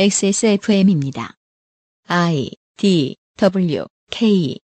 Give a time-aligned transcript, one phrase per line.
[0.00, 1.32] XSFM입니다.
[2.06, 4.56] I D W K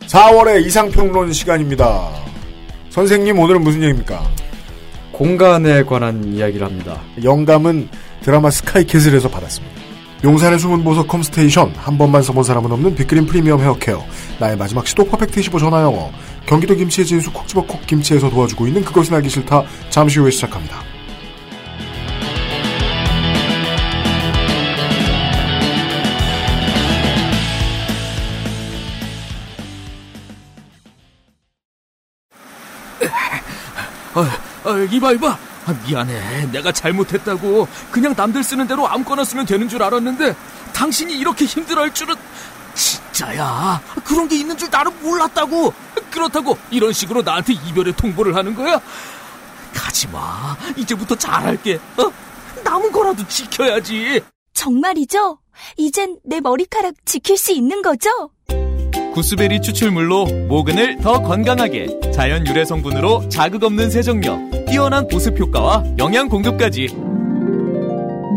[0.00, 2.10] 4월의 이상평론 시간입니다.
[2.90, 4.22] 선생님 오늘은 무슨 얘기입니까?
[5.12, 7.00] 공간에 관한 이야기를 합니다.
[7.24, 7.88] 영감은
[8.20, 9.80] 드라마 스카이캐슬에서 받았습니다.
[10.22, 14.04] 용산의 숨은 보석 컴스테이션 한 번만 써본 사람은 없는 빅그린 프리미엄 헤어케어
[14.38, 16.12] 나의 마지막 시도 퍼펙트 25 전화영어
[16.46, 19.62] 경기도 김치의 진수 콕 집어 콕 김치에서 도와주고 있는 그것은 알기 싫다.
[19.90, 20.82] 잠시 후에 시작합니다.
[34.64, 35.38] 아, 이봐 이봐.
[35.66, 36.46] 아, 미안해.
[36.52, 40.34] 내가 잘못했다고 그냥 남들 쓰는 대로 아무거나 쓰면 되는 줄 알았는데
[40.72, 42.14] 당신이 이렇게 힘들어할 줄은
[42.80, 43.82] 진짜야?
[44.04, 45.72] 그런 게 있는 줄 나는 몰랐다고.
[46.10, 48.80] 그렇다고 이런 식으로 나한테 이별의 통보를 하는 거야?
[49.74, 50.56] 가지 마.
[50.76, 51.78] 이제부터 잘할게.
[51.98, 52.10] 어?
[52.64, 54.22] 남은 거라도 지켜야지.
[54.54, 55.38] 정말이죠?
[55.76, 58.08] 이젠 내 머리카락 지킬 수 있는 거죠?
[59.14, 66.28] 구스베리 추출물로 모근을 더 건강하게 자연 유래 성분으로 자극 없는 세정력 뛰어난 보습 효과와 영양
[66.28, 66.86] 공급까지.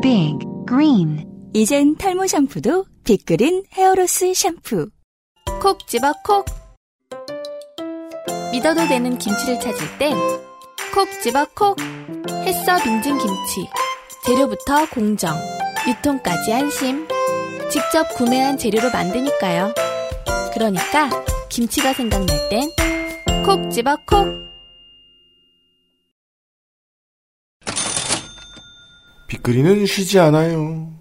[0.02, 1.25] Big Green.
[1.53, 4.90] 이젠 탈모 샴푸도 빅그린 헤어로스 샴푸.
[5.62, 6.46] 콕 집어 콕.
[8.54, 10.16] 믿어도 되는 김치를 찾을 땐
[10.94, 11.78] 콕 집어 콕.
[12.46, 13.68] 햇서 빙진 김치
[14.26, 15.36] 재료부터 공정
[15.86, 17.06] 유통까지 안심.
[17.70, 19.74] 직접 구매한 재료로 만드니까요.
[20.54, 21.09] 그러니까
[21.50, 22.70] 김치가 생각날 땐
[23.46, 24.26] 콕 집어 콕.
[29.28, 30.92] 빅그린은 쉬지 않아요.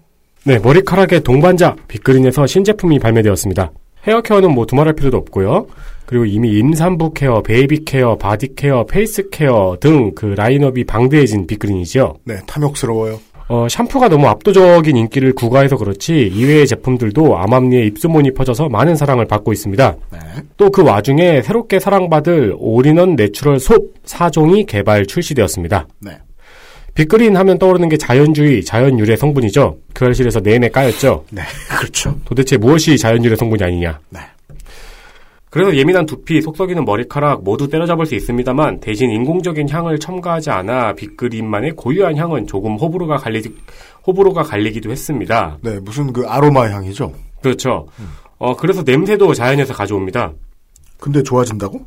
[0.45, 3.71] 네, 머리카락의 동반자 빅그린에서 신제품이 발매되었습니다.
[4.05, 5.67] 헤어케어는 뭐 두말할 필요도 없고요.
[6.05, 12.17] 그리고 이미 임산부 care, baby care, body care, face care 등 그 라인업이 방대해진 빅그린이죠.
[12.25, 13.19] 네, 탐욕스러워요.
[13.47, 19.51] 어, 샴푸가 너무 압도적인 인기를 구가해서 그렇지 이외의 제품들도 암암리에 입소문이 퍼져서 많은 사랑을 받고
[19.53, 19.95] 있습니다.
[20.11, 20.19] 네.
[20.57, 25.87] 또 그 와중에 새롭게 사랑받을 all-in-one natural soap 4종이 개발 출시되었습니다.
[25.99, 26.17] 네.
[26.95, 29.77] 빅그린 하면 떠오르는 게 자연주의, 자연유래 성분이죠.
[29.93, 31.25] 그 알실에서 내내 까였죠.
[31.31, 31.41] 네,
[31.77, 32.15] 그렇죠.
[32.25, 33.99] 도대체 무엇이 자연유래 성분이 아니냐.
[34.09, 34.19] 네.
[35.49, 41.73] 그래서 예민한 두피, 속썩이는 머리카락 모두 때려잡을 수 있습니다만 대신 인공적인 향을 첨가하지 않아 빅그린만의
[41.73, 43.43] 고유한 향은 조금 호불호가 갈리
[44.07, 45.59] 호불호가 갈리기도 했습니다.
[45.61, 47.13] 네, 무슨 그 아로마 향이죠.
[47.43, 47.87] 그렇죠.
[48.39, 50.33] 어 그래서 냄새도 자연에서 가져옵니다.
[50.99, 51.85] 근데 좋아진다고?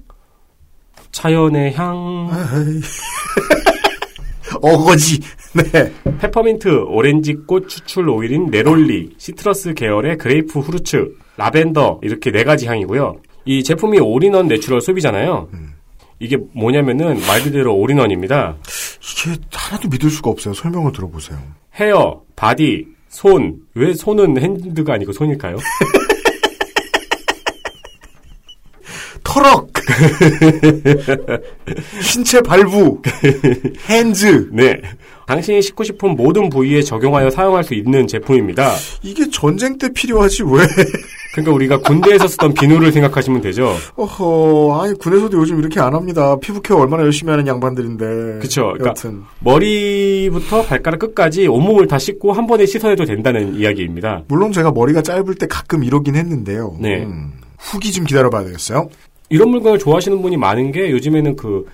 [1.11, 2.31] 자연의 향.
[4.63, 5.21] 어거지.
[5.55, 5.93] 네.
[6.19, 13.17] 페퍼민트, 오렌지꽃 추출 오일인 neroli, citrus 계열의 grapefruit, 라벤더 이렇게 네 가지 향이고요.
[13.45, 15.49] 이 제품이 all-in-one natural soap이잖아요.
[16.19, 18.57] 이게 뭐냐면은 말 그대로 all-in-one입니다.
[18.63, 20.55] 이게 하나도 믿을 수가 없어요.
[20.55, 21.39] 설명을 들어보세요.
[21.75, 23.61] hair, body, 손.
[23.75, 25.57] 왜 손은 hand가 아니고 손일까요?
[29.37, 29.69] 터럭.
[32.03, 33.01] 신체 발부.
[33.89, 34.49] 핸즈.
[34.51, 34.81] 네.
[35.27, 38.73] 당신이 씻고 싶은 모든 부위에 적용하여 사용할 수 있는 제품입니다.
[39.03, 40.65] 이게 전쟁 때 필요하지 왜?
[41.33, 43.75] 그러니까 우리가 군대에서 쓰던 비누를 생각하시면 되죠.
[43.97, 46.37] 어허, 아니 군에서도 요즘 이렇게 안 합니다.
[46.41, 48.39] 피부 케어 얼마나 열심히 하는 양반들인데.
[48.41, 48.73] 그쵸.
[48.75, 54.23] 그러니까 여튼 머리부터 발가락 끝까지 온몸을 다 씻고 한 번에 씻어내도 된다는 이야기입니다.
[54.29, 56.77] 물론 제가 머리가 짧을 때 가끔 이러긴 했는데요.
[56.81, 57.03] 네.
[57.03, 58.89] 음, 후기 좀 기다려봐야 되겠어요.
[59.29, 61.67] 이런 물건을 좋아하시는 분이 많은 게 요즘에는 그,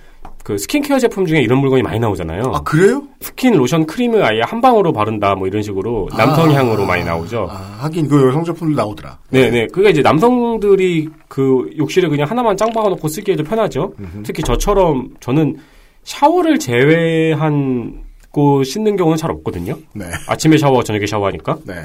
[0.43, 2.51] 그 skin care 제품 중에 이런 물건이 많이 나오잖아요.
[2.53, 3.03] 아 그래요?
[3.21, 7.47] 스킨, 로션, 크림을 아예 한 방으로 바른다 뭐 이런 식으로 남성향으로 많이 나오죠.
[7.49, 9.19] 아, 하긴 그 여성 제품들 나오더라.
[9.29, 9.67] 네네.
[9.67, 13.93] 그게 이제 남성들이 그 욕실에 그냥 하나만 짱 박아놓고 쓰기에도 편하죠.
[14.23, 15.57] 특히 저처럼 저는
[16.03, 19.77] 샤워를 제외하고 씻는 경우는 잘 없거든요.
[19.93, 20.05] 네.
[20.27, 21.59] 아침에 샤워, 저녁에 샤워하니까.
[21.65, 21.75] 네.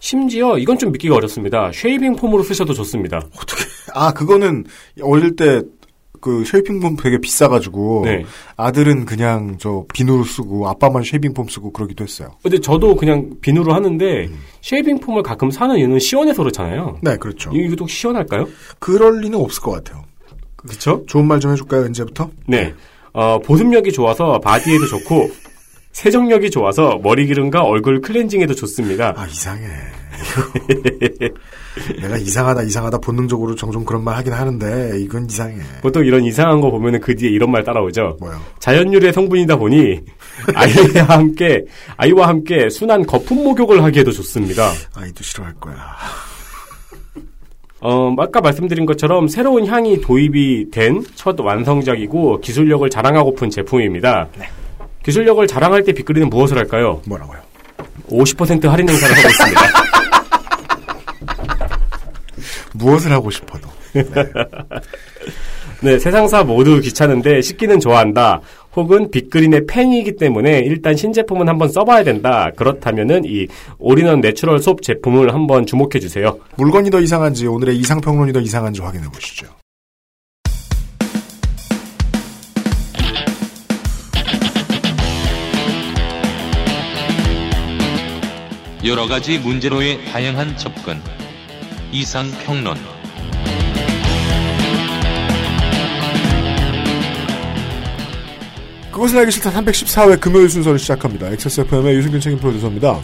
[0.00, 1.70] 심지어 이건 좀 믿기가 어렵습니다.
[1.72, 3.20] shaving foam으로 쓰셔도 좋습니다.
[3.94, 4.64] 아 그거는
[5.02, 5.62] 어릴 때
[6.20, 8.24] 그 shaving foam 되게 비싸가지고 네.
[8.56, 12.30] 아들은 그냥 저 비누로 쓰고 아빠만 shaving foam 쓰고 그러기도 했어요.
[12.42, 14.28] 근데 저도 그냥 비누로 하는데
[14.62, 16.98] shaving foam을 가끔 사는 이유는 시원해서 그렇잖아요.
[17.02, 17.50] 네, 그렇죠.
[17.52, 18.48] 이거 유독 시원할까요?
[18.78, 20.04] 그럴 리는 없을 것 같아요.
[20.56, 21.04] 그렇죠?
[21.06, 22.30] 좋은 말 좀 해줄까요, 언제부터?
[22.46, 22.74] 네.
[23.12, 25.30] 어, 보습력이 좋아서 body에도 좋고
[26.02, 29.14] 세정력이 좋아서 머리 기름과 얼굴 클렌징에도 좋습니다.
[29.16, 29.64] 아 이상해.
[32.00, 35.56] 내가 이상하다 이상하다 본능적으로 종종 그런 말 하긴 하는데 이건 이상해.
[35.82, 38.18] 보통 이런 이상한 거 보면은 그 뒤에 이런 말 따라오죠.
[38.20, 38.38] 뭐요?
[38.60, 39.98] 자연유래 성분이다 보니
[40.54, 41.64] 아이와 함께
[41.96, 44.70] 아이와 함께 순한 거품 목욕을 하기에도 좋습니다.
[44.94, 45.74] 아이도 싫어할 거야.
[47.80, 54.28] 어, 아까 말씀드린 것처럼 새로운 향이 도입이 된 첫 완성작이고 기술력을 자랑하고픈 제품입니다.
[55.02, 57.00] 기술력을 자랑할 때 빅그린은 무엇을 할까요?
[57.06, 57.38] 뭐라고요?
[58.10, 59.60] 50% 할인 행사를 하고 있습니다.
[62.74, 63.68] 무엇을 하고 싶어도.
[65.80, 68.40] 네, 세상사 모두 귀찮은데 씻기는 좋아한다.
[68.74, 72.50] 혹은 빅그린의 팬이기 때문에 일단 신제품은 한번 써봐야 된다.
[72.56, 73.46] 그렇다면은 이
[73.78, 76.38] all-in-one natural soap 제품을 한번 주목해 주세요.
[76.56, 79.46] 물건이 더 이상한지 오늘의 이상평론이 더 이상한지 확인해 보시죠.
[88.84, 91.00] 여러 가지 문제로의 다양한 접근.
[91.90, 92.76] 이상 평론.
[98.92, 101.28] 그것을 알기 싫다 314회 금요일 순서를 시작합니다.
[101.28, 103.00] XSFM의 유승균 책임 프로듀서입니다.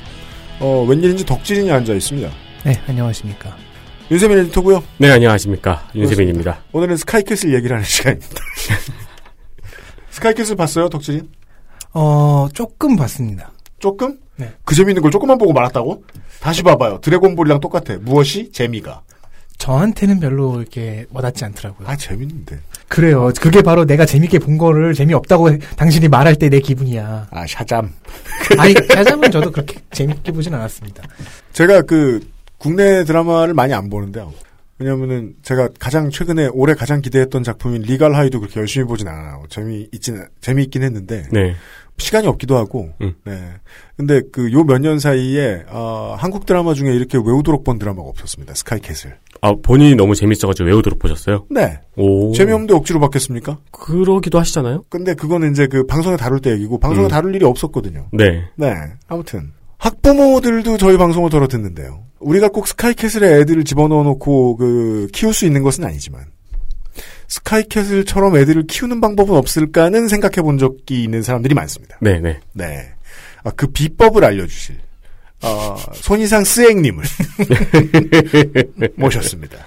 [0.61, 2.31] 어, 웬일인지 덕질인이 앉아 있습니다.
[2.65, 3.57] 네, 안녕하십니까.
[4.11, 4.83] 윤세민 에디터고요.
[4.99, 5.89] 네, 안녕하십니까.
[5.95, 6.63] 윤세민입니다.
[6.73, 8.41] 오늘은 스카이캐슬 얘기를 하는 시간입니다.
[10.11, 11.29] 스카이캐슬 봤어요, 덕질인?
[11.95, 13.54] 어, 조금 봤습니다.
[13.85, 14.17] 조금?
[14.37, 14.51] 네.
[14.65, 16.05] 그 재미있는 걸 조금만 보고 말았다고?
[16.41, 17.01] 다시 봐봐요.
[17.03, 17.99] 드래곤볼이랑 똑같아.
[18.01, 18.51] 무엇이?
[18.51, 19.03] 재미가.
[19.59, 21.87] 저한테는 별로 이렇게 와닿지 않더라고요.
[21.87, 22.59] 아, 재밌는데.
[22.89, 23.31] 그래요.
[23.41, 27.29] 그게 바로 내가 재밌게 본 거를 재미없다고 해- 당신이 말할 때 내 기분이야.
[27.31, 27.93] 아, 샤잠.
[28.59, 31.03] 아니, 짜장은 저도 그렇게 재밌게 보진 않았습니다.
[31.53, 32.21] 제가 그,
[32.57, 34.33] 국내 드라마를 많이 안 보는데요.
[34.79, 39.45] 왜냐면은 제가 가장 최근에 올해 가장 기대했던 작품인 리갈 하이도 그렇게 열심히 보진 않아요.
[39.51, 41.27] 재미있진, 재미있긴 했는데.
[41.31, 41.55] 네.
[41.99, 42.91] 시간이 없기도 하고.
[43.01, 43.15] 음.
[43.25, 43.33] 네.
[43.97, 48.55] 근데 그 요 몇 년 사이에, 어, 한국 드라마 중에 이렇게 외우도록 본 드라마가 없었습니다.
[48.55, 49.17] 스카이캐슬.
[49.41, 51.47] 아, 본인이 너무 재밌어가지고 외우도록 보셨어요?
[51.51, 51.79] 네.
[51.97, 52.33] 오.
[52.33, 53.59] 재미없는데 억지로 받겠습니까?
[53.71, 54.85] 그러기도 하시잖아요?
[54.89, 57.09] 근데 그거는 이제 그 방송에 다룰 때 얘기고 방송에 음.
[57.09, 58.09] 다룰 일이 없었거든요.
[58.13, 58.45] 네.
[58.57, 58.75] 네.
[59.07, 62.03] 아무튼 학부모들도 저희 방송을 들어 듣는데요.
[62.21, 66.23] 우리가 꼭 스카이캐슬에 애들을 집어넣어 놓고 그 키울 수 있는 것은 아니지만
[67.29, 71.99] 스카이캐슬처럼 애들을 키우는 방법은 없을까는 생각해 본 적이 있는 사람들이 많습니다.
[72.01, 72.41] 네네.
[72.53, 72.93] 네.
[73.45, 74.77] 아, 그 비법을 알려주실
[75.43, 77.05] 어, 손이상 스앵님을
[78.97, 79.59] 모셨습니다.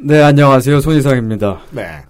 [0.00, 0.80] 네, 안녕하세요.
[0.80, 1.60] 손이상입니다.
[1.70, 2.02] 네.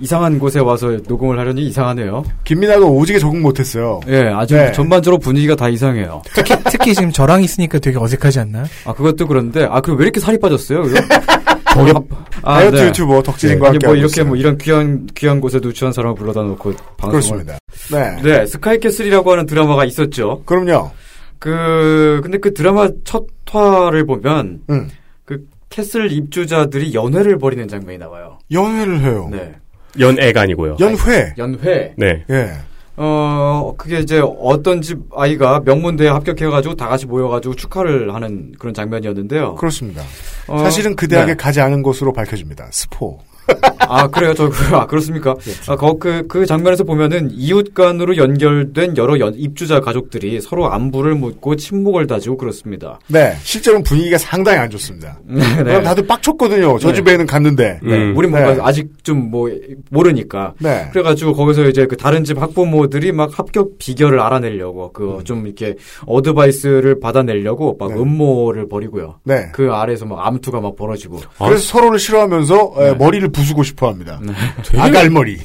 [0.00, 2.24] 이상한 곳에 와서 녹음을 하려니 이상하네요.
[2.44, 4.00] 김민아도 오지게 적응 못했어요.
[4.08, 4.72] 예, 아주 네.
[4.72, 6.22] 전반적으로 분위기가 다 이상해요.
[6.34, 8.64] 특히, 특히 지금 저랑 있으니까 되게 어색하지 않나요?
[8.84, 10.82] 아, 그것도 그런데, 아, 그리고 왜 이렇게 살이 빠졌어요?
[11.74, 12.06] 그죠?
[12.42, 12.86] 아, 다이어트 네.
[12.88, 14.26] 유튜버 덕질인과 아니, 함께 뭐 하고 이렇게 있어요.
[14.26, 17.10] 뭐 이런 귀한, 귀한 곳에 누추한 사람을 불러다 놓고 방송을.
[17.10, 17.58] 그렇습니다.
[17.90, 18.22] 네.
[18.22, 20.42] 네, 스카이캐슬이라고 하는 드라마가 있었죠.
[20.44, 20.90] 그럼요.
[21.38, 24.88] 그, 근데 그 드라마 첫 화를 보면, 음.
[25.24, 28.38] 그 캐슬 입주자들이 연회를 벌이는 장면이 나와요.
[28.50, 29.28] 연회를 해요.
[29.30, 29.52] 네.
[29.98, 30.76] 연애가 아니고요.
[30.80, 31.34] 연회.
[31.36, 31.94] 연회.
[31.96, 32.24] 네.
[32.30, 32.52] 예.
[32.96, 39.54] 어, 그게 이제 어떤 집 아이가 명문대에 합격해가지고 다 같이 모여가지고 축하를 하는 그런 장면이었는데요.
[39.54, 40.02] 그렇습니다.
[40.46, 41.36] 어, 사실은 그 대학에 네.
[41.36, 42.68] 가지 않은 것으로 밝혀집니다.
[42.70, 43.18] 스포.
[43.88, 44.34] 아, 그래요?
[44.34, 45.34] 저, 그- 아, 그렇습니까?
[45.68, 51.14] 아, 거, 그, 그 장면에서 보면은 이웃 간으로 연결된 여러 연- 입주자 가족들이 서로 안부를
[51.14, 52.98] 묻고 침묵을 다지고 그렇습니다.
[53.08, 53.34] 네.
[53.42, 55.18] 실제로는 분위기가 상당히 안 좋습니다.
[55.24, 55.40] 네.
[55.62, 56.78] 그럼 다들 빡쳤거든요.
[56.78, 56.94] 저 네.
[56.94, 57.80] 집에는 갔는데.
[57.82, 57.94] 네.
[57.96, 58.14] 음.
[58.16, 58.60] 우리 뭔가 네.
[58.62, 59.50] 아직 좀 뭐,
[59.90, 60.54] 모르니까.
[60.58, 60.88] 네.
[60.92, 65.76] 그래가지고 거기서 이제 그 다른 집 학부모들이 막 합격 비결을 알아내려고 그좀 이렇게
[66.06, 67.94] 어드바이스를 받아내려고 막 음.
[67.96, 68.00] 네.
[68.02, 69.16] 음모를 벌이고요.
[69.24, 69.46] 네.
[69.52, 71.20] 그 아래에서 막 암투가 막 벌어지고.
[71.38, 72.94] 그래서 서로를 싫어하면서 에, 네.
[72.94, 74.20] 머리를 부수고 싶어 합니다.
[74.64, 75.38] 되게, 아갈머리.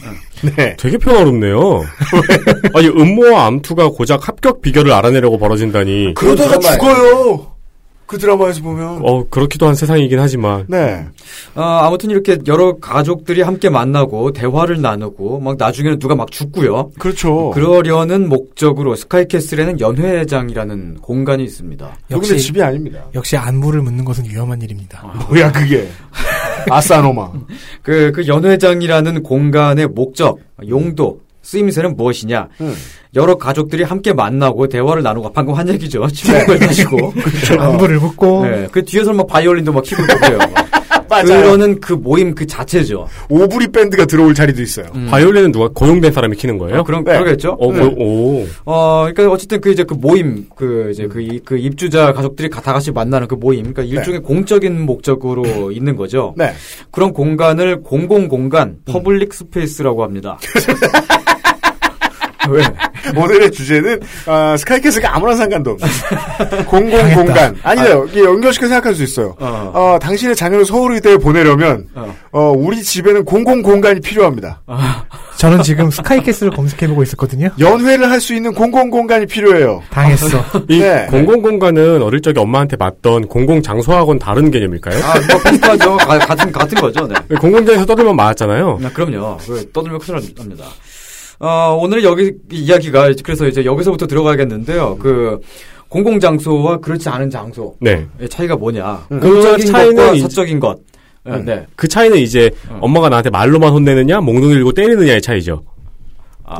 [0.55, 0.75] 네.
[0.77, 1.83] 되게 평화롭네요.
[2.75, 6.13] 아니, 음모와 암투가 고작 합격 비결을 알아내려고 벌어진다니.
[6.15, 7.57] 그러다가 드라마에- 죽어요.
[8.05, 9.01] 그 드라마에서 보면.
[9.03, 10.63] 어, 그렇기도 한 세상이긴 하지만.
[10.69, 11.03] 네.
[11.55, 16.91] 어, 아무튼 이렇게 여러 가족들이 함께 만나고 대화를 나누고 막 나중에는 누가 막 죽고요.
[16.97, 17.49] 그렇죠.
[17.49, 21.85] 그러려는 목적으로 스카이캐슬에는 연회장이라는 공간이 있습니다.
[22.11, 23.03] 여기는 역시, 집이 아닙니다.
[23.13, 25.03] 역시 안부를 묻는 것은 위험한 일입니다.
[25.27, 25.89] 뭐야 그게.
[26.69, 27.31] 아싸노마.
[27.81, 32.49] 그, 그 연회장이라는 공간의 목적, 용도, 쓰임새는 무엇이냐?
[32.61, 32.75] 음.
[33.15, 36.05] 여러 가족들이 함께 만나고 대화를 나누고 방금 한 얘기죠.
[36.11, 37.13] 침묵을 다시고.
[37.57, 40.39] 안부를 묻고 네, 그 뒤에서 막 바이올린도 막 키고 있고요.
[41.09, 41.25] 맞아요.
[41.25, 43.07] 그러는 그 모임 그 자체죠.
[43.29, 44.85] 오브리 밴드가 들어올 자리도 있어요.
[44.95, 45.07] 음.
[45.09, 46.79] 바이올린은 누가 고용된 사람이 키는 거예요?
[46.79, 47.13] 아, 그런 네.
[47.13, 47.57] 그러겠죠.
[47.59, 47.79] 어, 네.
[47.79, 48.47] 뭐, 오.
[48.65, 52.61] 어, 그러니까 어쨌든 그 이제 그 모임, 그 이제 그, 이- 그 입주자 가족들이 가-
[52.61, 56.33] 다 같이 만나는 그 모임, 그러니까 일종의 공적인 목적으로 있는 거죠.
[56.37, 56.53] 네.
[56.91, 60.37] 그런 공간을 공공 공간, public space라고 합니다.
[62.49, 62.63] 왜?
[63.15, 67.55] 오늘의 주제는 아, 스카이캐슬과 아무런 상관도 없는 공공 공간.
[67.63, 68.05] 아니요.
[68.09, 69.35] 이게 연결시켜 생각할 수 있어요.
[69.39, 69.71] 어.
[69.73, 72.15] 어, 당신의 자녀를 서울의대에 보내려면 어.
[72.31, 74.61] 어, 우리 집에는 공공 공간이 필요합니다.
[75.37, 77.49] 저는 지금 스카이캐슬을 검색해보고 있었거든요.
[77.59, 79.83] 연회를 할 수 있는 공공 공간이 필요해요.
[79.91, 80.43] 당했어.
[80.67, 81.05] 이 네.
[81.11, 84.97] 공공 공간은 어릴 적에 엄마한테 맞던 공공 장소하고는 다른 개념일까요?
[85.03, 85.97] 아, 뭐 비슷하죠.
[85.97, 87.07] 가- 같은, 같은 거죠.
[87.07, 87.13] 네.
[87.39, 88.79] 공공장에서 떠들면 맞았잖아요.
[88.83, 89.37] 아, 그럼요.
[89.45, 90.65] 그 떠들면 큰일 납니다.
[91.39, 94.97] 어, 오늘 여기 이야기가 그래서 이제 여기서부터 들어가겠는데요.
[94.97, 95.39] 그
[95.87, 98.07] 공공 장소와 그렇지 않은 장소의 네.
[98.29, 99.05] 차이가 뭐냐?
[99.09, 100.79] 그 공적인 차이는 사적인 것.
[101.23, 101.45] 네, 음.
[101.45, 101.65] 네.
[101.75, 102.79] 그 차이는 이제 어.
[102.81, 105.63] 엄마가 나한테 말로만 혼내느냐, 몽둥이 들고 때리느냐의 차이죠.
[106.43, 106.57] 아,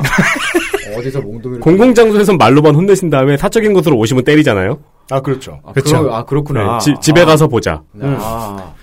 [0.96, 4.78] 어디서 몽둥이를 공공 장소에선 말로만 혼내신 다음에 사적인 곳으로 오시면 때리잖아요.
[5.10, 5.58] 아 그렇죠.
[5.64, 6.02] 아, 그쵸.
[6.02, 6.78] 그러, 아 그렇구나.
[6.78, 7.24] 네, 지- 집에 아.
[7.24, 7.82] 가서 보자.
[8.00, 8.74] 아.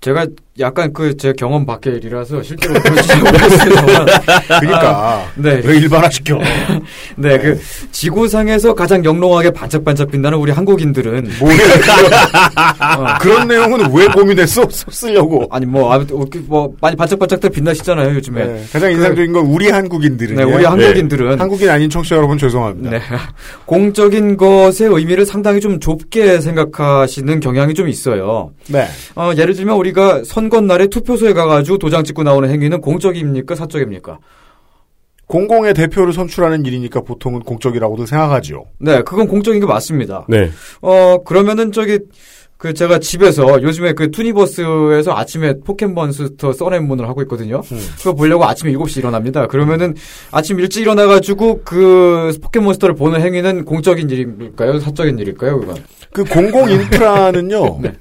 [0.00, 0.26] 제가
[0.58, 4.06] 약간 그 제 경험 밖의 일이라서 실제로 그런지 모르겠어요.
[4.60, 5.60] 그러니까 네.
[5.64, 6.38] 왜 일반화시켜?
[7.16, 7.60] 네, 그
[7.92, 11.50] 지구상에서 가장 영롱하게 반짝반짝 빛나는 우리 한국인들은 뭐
[13.20, 14.66] 그런 내용은 왜 고민했어?
[14.70, 15.46] 쓰려고.
[15.50, 18.44] 아니 뭐 아무튼 뭐, 많이 반짝반짝들 빛나시잖아요 요즘에.
[18.46, 20.36] 네, 가장 인상적인 건 우리 한국인들은.
[20.36, 22.90] 네, 우리 한국인들은 한국인 아닌 청취자 여러분 죄송합니다.
[22.90, 23.00] 네.
[23.66, 28.52] 공적인 것의 의미를 상당히 좀 좁게 생각하시는 경향이 좀 있어요.
[28.68, 28.86] 네.
[29.16, 34.18] 어, 예를 들면 우리 가 선거 날에 투표소에 가가지고 도장 찍고 나오는 행위는 공적입니까 사적입니까?
[35.26, 38.64] 공공의 대표를 선출하는 일이니까 보통은 공적이라고도 생각하지요.
[38.78, 40.26] 네, 그건 공적인 게 맞습니다.
[40.28, 40.50] 네.
[40.82, 42.00] 어, 그러면은 저기,
[42.56, 47.62] 그 제가 집에서 요즘에 그 투니버스에서 아침에 포켓몬스터 써낸문을 하고 있거든요.
[47.96, 49.46] 그거 보려고 아침에 7시 일어납니다.
[49.46, 49.94] 그러면은
[50.30, 54.78] 아침 일찍 일어나 가지고 그 포켓몬스터를 보는 행위는 공적인 일일까요?
[54.78, 55.60] 사적인 일일까요?
[55.60, 55.76] 그건?
[56.12, 57.78] 그 공공 인프라는요.
[57.80, 57.92] 네.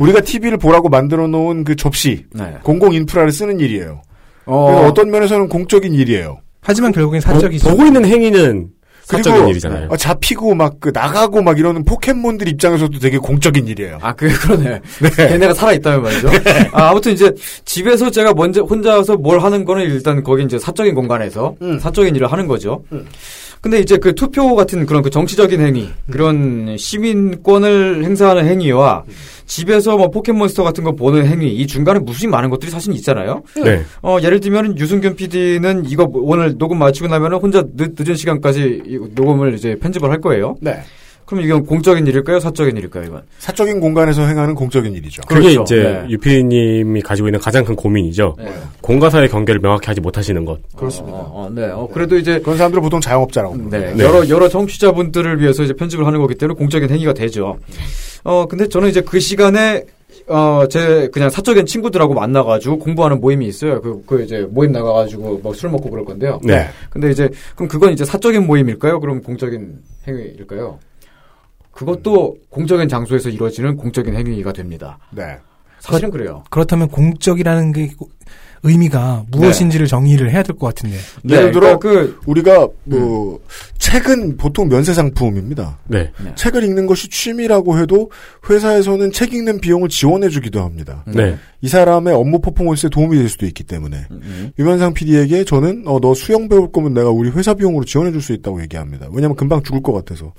[0.00, 2.56] 우리가 TV를 보라고 만들어 놓은 그 접시, 네.
[2.62, 4.02] 공공 인프라를 쓰는 일이에요.
[4.46, 6.38] 어, 그래서 어떤 면에서는 공적인 일이에요.
[6.62, 7.68] 하지만 결국엔 사적이죠.
[7.70, 8.68] 보고 있는 행위는
[9.04, 9.88] 사적인 그리고 일이잖아요.
[9.88, 13.98] 어, 잡히고 막 그 나가고 막 이러는 포켓몬들 입장에서도 되게 공적인 일이에요.
[14.02, 14.80] 아, 그, 그러네.
[15.16, 16.28] 걔네가 살아있다면 말이죠.
[16.72, 17.32] 아, 아무튼 이제
[17.64, 21.78] 집에서 제가 먼저 혼자서 뭘 하는 거는 일단 거기 이제 사적인 공간에서 음.
[21.78, 22.82] 사적인 일을 하는 거죠.
[23.60, 29.02] 근데 이제 그 투표 같은 그런 그 정치적인 행위, 그런 시민권을 행사하는 행위와
[29.46, 33.42] 집에서 뭐 포켓몬스터 같은 거 보는 행위, 이 중간에 무수히 많은 것들이 사실 있잖아요.
[33.62, 33.82] 네.
[34.02, 38.98] 어, 예를 들면 유승균 PD는 이거 오늘 녹음 마치고 나면은 혼자 늦, 늦은 시간까지 이
[39.14, 40.56] 녹음을 이제 편집을 할 거예요.
[40.60, 40.82] 네.
[41.26, 42.38] 그럼 이건 공적인 일일까요?
[42.40, 43.22] 사적인 일일까요, 이건?
[43.40, 45.22] 사적인 공간에서 행하는 공적인 일이죠.
[45.26, 45.62] 그게 그렇죠.
[45.62, 46.06] 이제 네.
[46.10, 48.36] 유피님이 가지고 있는 가장 큰 고민이죠.
[48.38, 48.52] 네.
[48.80, 50.60] 공과사의 경계를 명확히 하지 못하시는 것.
[50.76, 51.18] 그렇습니다.
[51.18, 51.64] 어, 어, 네.
[51.66, 53.56] 어, 그래도 이제 그런 사람들은 보통 자영업자라고.
[53.70, 53.92] 네.
[53.94, 54.04] 네.
[54.04, 57.58] 여러 여러 청취자분들을 위해서 이제 편집을 하는 거기 때문에 공적인 행위가 되죠.
[58.22, 59.82] 어 근데 저는 이제 그 시간에
[60.28, 63.80] 어 제 그냥 사적인 친구들하고 만나가지고 공부하는 모임이 있어요.
[63.80, 66.40] 그 그 이제 모임 나가가지고 뭐술 먹고 그럴 건데요.
[66.44, 66.68] 네.
[66.90, 69.00] 근데 이제 그럼 그건 이제 사적인 모임일까요?
[69.00, 70.78] 그럼 공적인 행위일까요?
[71.76, 74.98] 그것도 공적인 장소에서 이루어지는 공적인 행위가 됩니다.
[75.10, 75.36] 네.
[75.80, 76.42] 사실은 그래요.
[76.50, 77.90] 그렇다면 공적이라는 게
[78.62, 80.96] 의미가 무엇인지를 정의를 해야 될 것 같은데.
[81.28, 83.38] 예를 들어 그러니까 그 우리가 뭐
[83.78, 85.78] 책은 보통 면세 상품입니다.
[85.86, 86.10] 네.
[86.34, 88.10] 책을 읽는 것이 취미라고 해도
[88.48, 91.04] 회사에서는 책 읽는 비용을 지원해 주기도 합니다.
[91.06, 91.36] 네.
[91.60, 96.14] 이 사람의 업무 퍼포먼스에 도움이 될 수도 있기 때문에 음, 유면상 PD에게 저는 어, 너
[96.14, 99.06] 수영 배울 거면 내가 우리 회사 비용으로 지원해 줄 수 있다고 얘기합니다.
[99.12, 100.32] 왜냐하면 금방 죽을 것 같아서.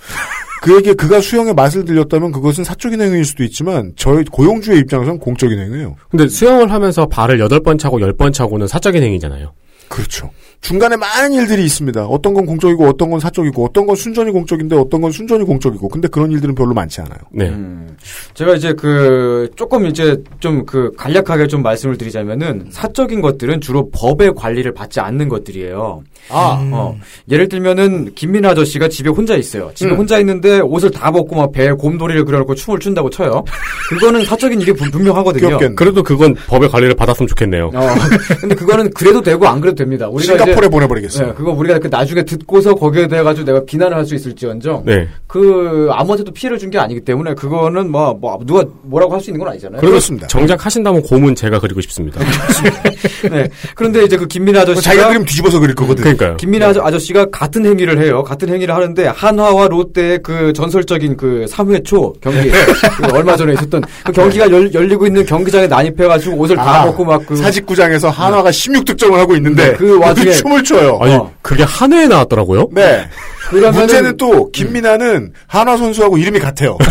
[0.62, 5.96] 그에게 그가 수영의 맛을 들렸다면 그것은 사적인 행위일 수도 있지만 저희 고용주의 입장에서는 공적인 행위예요.
[6.10, 9.54] 근데 수영을 하면서 발을 8번 차고 10번 차고는 사적인 행위잖아요.
[9.90, 10.30] 그렇죠.
[10.60, 12.06] 중간에 많은 일들이 있습니다.
[12.08, 16.08] 어떤 건 공적이고 어떤 건 사적이고 어떤 건 순전히 공적인데 어떤 건 순전히 공적이고 근데
[16.08, 17.20] 그런 일들은 별로 많지 않아요.
[17.32, 17.46] 네.
[17.50, 17.96] 음,
[18.34, 24.34] 제가 이제 그 조금 이제 좀 그 간략하게 좀 말씀을 드리자면은 사적인 것들은 주로 법의
[24.36, 26.02] 관리를 받지 않는 것들이에요.
[26.30, 26.98] 아, 어,
[27.30, 29.72] 예를 들면은 김민 아저씨가 집에 혼자 있어요.
[29.76, 29.98] 집에 음.
[29.98, 33.46] 혼자 있는데 옷을 다 벗고 막 배에 곰돌이를 그려놓고 춤을 춘다고 쳐요.
[33.90, 35.48] 그거는 사적인 일이 분- 분명하거든요.
[35.48, 35.76] 귀엽겠네.
[35.76, 37.68] 그래도 그건 법의 관리를 받았으면 좋겠네요.
[37.74, 37.88] 어,
[38.42, 40.10] 근데 그거는 그래도 되고 안 그래도 됩니다.
[40.10, 41.28] 우리가 싱가포르에 보내버리겠어요.
[41.28, 45.08] 네, 그거 우리가 그 나중에 듣고서 거기에 대해 가지고 내가 비난을 할 수 있을지언정 네.
[45.28, 49.40] 그 아무한테도 피해를 준 게 아니기 때문에 그거는 뭐, 뭐 누가 뭐라고 할 수 있는
[49.40, 49.80] 건 아니잖아요.
[49.80, 50.28] 그렇습니다.
[50.28, 52.20] 정작 하신다면 곰은 제가 그리고 싶습니다.
[53.32, 53.48] 네.
[53.76, 56.04] 그런데 이제 그 김민 아저씨가 자기가 그림 뒤집어서 그릴 거거든.
[56.04, 56.38] 그러니까요.
[56.38, 58.24] 김민아 아저- 아저씨가 같은 행위를 해요.
[58.24, 63.84] 같은 행위를 하는데 한화와 롯데의 그 전설적인 그 3회 초 경기 그 얼마 전에 있었던
[64.06, 68.50] 그 경기가 열, 열리고 있는 경기장에 난입해가지고 옷을 다 아, 벗고 막 그 사직구장에서 한화가
[68.52, 70.98] 16득점을 하고 있는데 네, 그 와중에- 춤을 춰요.
[71.02, 71.32] 아니, 어.
[71.42, 72.68] 그게 한 회에 나왔더라고요?
[72.72, 73.08] 네.
[73.50, 76.78] 그러면은- 문제는 또 김민아는 한화 선수하고 이름이 같아요.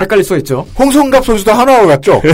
[0.00, 0.66] 헷갈릴 수가 있죠.
[0.78, 2.20] 홍성갑 선수도 한화와 같죠?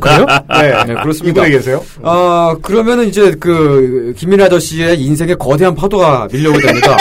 [0.00, 0.26] 그래요?
[0.50, 0.84] 네.
[0.86, 1.42] 네, 그렇습니다.
[1.42, 1.82] 이분에 계세요?
[2.02, 6.96] 아 그러면은 이제 그 김민아 아저씨의 인생에 거대한 파도가 밀려오게 됩니다.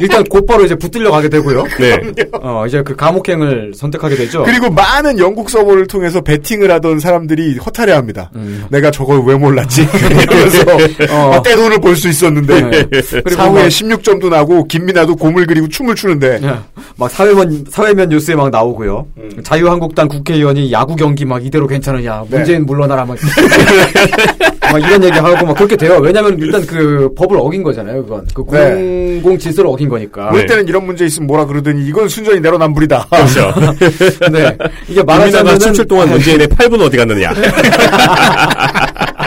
[0.00, 1.64] 일단 곧바로 이제 붙들려 가게 되고요.
[1.78, 1.98] 네.
[2.32, 4.42] 어 이제 그 감옥행을 선택하게 되죠.
[4.44, 8.30] 그리고 많은 영국 서버를 통해서 베팅을 하던 사람들이 허탈해합니다.
[8.36, 8.64] 음.
[8.70, 9.86] 내가 저걸 왜 몰랐지?
[10.28, 10.62] 그래서
[11.14, 11.32] 어.
[11.34, 12.84] 아, 떼돈을 벌수 있었는데 네.
[12.90, 16.54] 그리고 사후에 막- 16점도 나고 김민아도 곰을 그리고 춤을 추는데 예.
[16.96, 19.06] 막 사회면 사회면 뉴스에 막 나오고요.
[19.42, 22.24] 자유한국당 국회의원이 야구 경기 막 이대로 괜찮으냐?
[22.28, 22.36] 네.
[22.36, 23.16] 문재인 물러나라 막.
[24.72, 25.98] 막 이런 얘기하고 막 그렇게 돼요.
[26.00, 28.04] 왜냐면 일단 그 법을 어긴 거잖아요.
[28.04, 29.20] 그건 그 네.
[29.20, 30.30] 공공 질서를 어긴 거니까.
[30.30, 33.06] 볼 때는 이런 문제 있으면 뭐라 그러더니 이건 순전히 내로남불이다.
[33.10, 33.52] 그렇죠.
[34.30, 34.56] 네.
[34.88, 37.32] 이게 말하자면 춤출 동안 문재인의 8분 어디 갔느냐.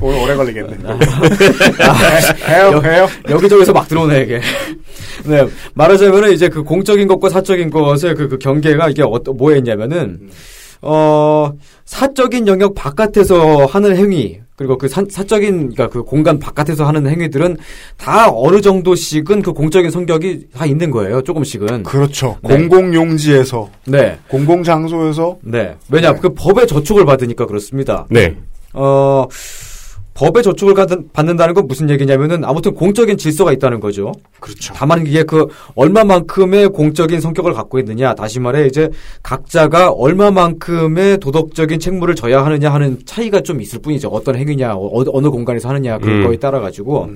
[0.00, 0.76] 오늘 오래 걸리겠네.
[2.48, 3.08] 해요, 해요.
[3.28, 4.40] 여기저기서 막 들어오네, 이게.
[5.24, 5.46] 네.
[5.74, 10.18] 말하자면은 이제 그 공적인 것과 사적인 것의 그, 그 경계가 이게 어떤, 뭐였냐면은,
[10.82, 11.52] 어,
[11.84, 17.56] 사적인 영역 바깥에서 하는 행위, 그리고 그 사, 사적인, 그러니까 그 공간 바깥에서 하는 행위들은
[17.96, 21.82] 다 어느 정도씩은 그 공적인 성격이 다 있는 거예요, 조금씩은.
[21.82, 22.38] 그렇죠.
[22.42, 22.56] 네.
[22.56, 24.18] 공공용지에서, 네.
[24.28, 25.76] 공공장소에서, 네.
[25.90, 28.06] 왜냐, 그 법의 저촉을 받으니까 그렇습니다.
[28.10, 28.36] 네.
[28.72, 29.26] 어,
[30.20, 34.12] 법의 받는- 받는다는 건 무슨 얘기냐면은 아무튼 공적인 질서가 있다는 거죠.
[34.38, 34.74] 그렇죠.
[34.76, 38.90] 다만 이게 그 얼마만큼의 공적인 성격을 갖고 있느냐, 다시 말해 이제
[39.22, 44.08] 각자가 얼마만큼의 도덕적인 책무를 져야 하느냐 하는 차이가 좀 있을 뿐이죠.
[44.08, 46.26] 어떤 행위냐, 어, 어느 공간에서 하느냐 그런 음.
[46.26, 47.08] 거에 따라 가지고.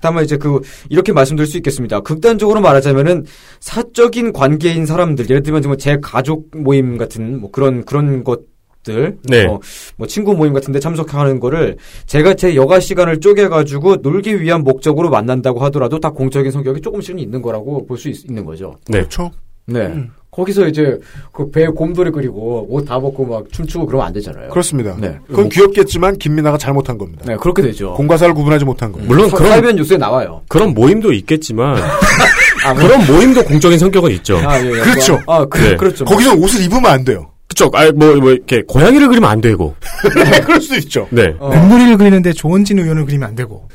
[0.00, 1.98] 다만 이제 그 이렇게 말씀드릴 수 있겠습니다.
[2.00, 3.24] 극단적으로 말하자면은
[3.58, 8.40] 사적인 관계인 사람들, 예를 들면 뭐제 가족 모임 같은 뭐 그런 그런 것
[8.84, 9.46] 들, 네.
[9.46, 9.60] 뭐,
[9.96, 11.76] 뭐 친구 모임 같은데 참석하는 거를
[12.06, 17.42] 제가 제 여가 시간을 쪼개가지고 놀기 위한 목적으로 만난다고 하더라도 다 공적인 성격이 조금씩은 있는
[17.42, 18.76] 거라고 볼 수 있는 거죠.
[18.88, 18.98] 네.
[18.98, 19.30] 그렇죠.
[19.66, 19.92] 네.
[20.30, 20.98] 거기서 이제
[21.32, 24.50] 그 배에 곰돌이 그리고 옷 다 벗고 막 춤추고 그러면 안 되잖아요.
[24.50, 24.96] 그렇습니다.
[25.00, 25.16] 네.
[25.28, 27.22] 그건 귀엽겠지만 김민아가 잘못한 겁니다.
[27.26, 27.94] 네, 그렇게 되죠.
[27.94, 29.14] 공과 사를 구분하지 못한 겁니다.
[29.14, 30.42] 물론 사- 그런 사회변 뉴스에 나와요.
[30.48, 31.76] 그런 모임도 있겠지만
[32.66, 34.36] 아, 뭐- 그런 모임도 공적인 성격은 있죠.
[34.38, 34.80] 아, 예, 예.
[34.80, 35.20] 그렇죠.
[35.28, 35.76] 아, 그, 네.
[35.76, 36.04] 그렇죠.
[36.04, 37.30] 거기서 옷을 입으면 안 돼요.
[37.54, 37.70] 그쵸.
[37.72, 39.76] 아, 뭐, 뭐, 이렇게, 고양이를 그리면 안 되고.
[40.16, 41.06] 네, 그럴 수도 있죠.
[41.10, 41.36] 네.
[41.38, 41.50] 어.
[41.50, 43.68] 공놀이를 그리는데 조원진 의원을 그리면 안 되고.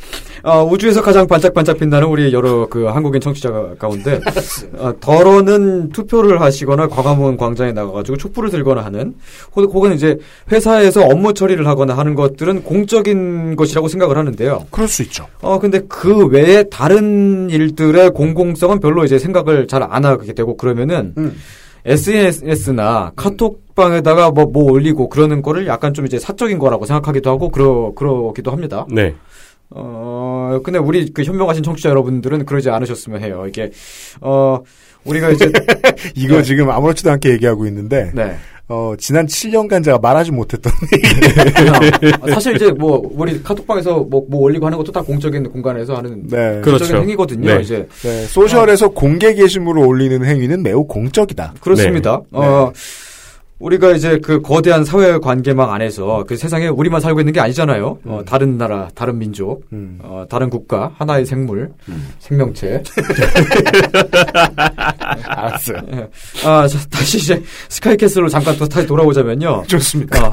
[0.44, 4.20] 어, 우주에서 가장 반짝반짝 빛나는 우리 여러 그 한국인 청취자 가- 가운데
[4.78, 9.16] 어, 덜어는 투표를 하시거나 광화문 광장에 나가가지고 촛불을 들거나 하는
[9.56, 10.18] 혹- 혹은 이제
[10.52, 14.66] 회사에서 업무 처리를 하거나 하는 것들은 공적인 것이라고 생각을 하는데요.
[14.72, 15.26] 그럴 수 있죠.
[15.42, 21.14] 어 근데 그 외에 다른 일들의 공공성은 별로 이제 생각을 잘 안 하게 되고 그러면은
[21.18, 21.36] 음.
[21.86, 27.94] SNS나 카톡방에다가 뭐, 뭐 올리고 그러는 거를 약간 좀 이제 사적인 거라고 생각하기도 하고 그러,
[27.96, 28.86] 그러기도 합니다.
[28.90, 29.16] 네.
[29.72, 33.46] 어, 근데 우리 그 현명하신 청취자 여러분들은 그러지 않으셨으면 해요.
[33.48, 33.72] 이게,
[34.22, 34.60] 어,
[35.04, 35.52] 우리가 이제,
[36.16, 36.44] 이거 네.
[36.44, 38.36] 지금 아무렇지도 않게 얘기하고 있는데, 네.
[38.72, 40.72] 어, 지난 7년간 제가 말하지 못했던
[42.22, 46.28] 어, 사실 이제 뭐, 우리 카톡방에서 뭐, 뭐 올리고 하는 것도 다 공적인 공간에서 하는
[46.28, 46.62] 네.
[46.62, 46.98] 공적인 그렇죠.
[46.98, 47.56] 행위거든요.
[47.56, 47.62] 네.
[47.62, 47.88] 이제.
[48.04, 51.56] 네, 소셜에서 공개 게시물을 올리는 행위는 매우 공적이다.
[51.60, 52.22] 그렇습니다.
[52.32, 52.72] 어,
[53.60, 58.00] 우리가 이제 그 거대한 사회 관계망 안에서 그 세상에 우리만 살고 있는 게 아니잖아요.
[58.06, 60.00] 어, 다른 나라, 다른 민족, 음.
[60.02, 61.72] 어, 다른 국가, 하나의 생물,
[62.20, 62.82] 생명체.
[65.28, 65.82] 알았어요.
[66.46, 69.64] 아, 자, 다시 이제 스카이캐슬로 잠깐 또 다시 돌아오자면요.
[69.68, 70.28] 좋습니다.
[70.28, 70.32] 어,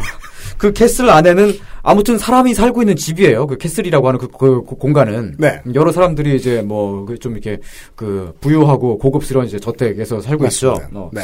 [0.57, 3.47] 그 캐슬 안에는 아무튼 사람이 살고 있는 집이에요.
[3.47, 5.61] 그 캐슬이라고 하는 그, 그- 그 공간은 네.
[5.75, 7.59] 여러 사람들이 이제 뭐 좀 이렇게
[7.95, 10.85] 그 부유하고 고급스러운 이제 저택에서 살고 맞습니다.
[10.87, 10.99] 있죠.
[10.99, 11.11] 어.
[11.13, 11.23] 네.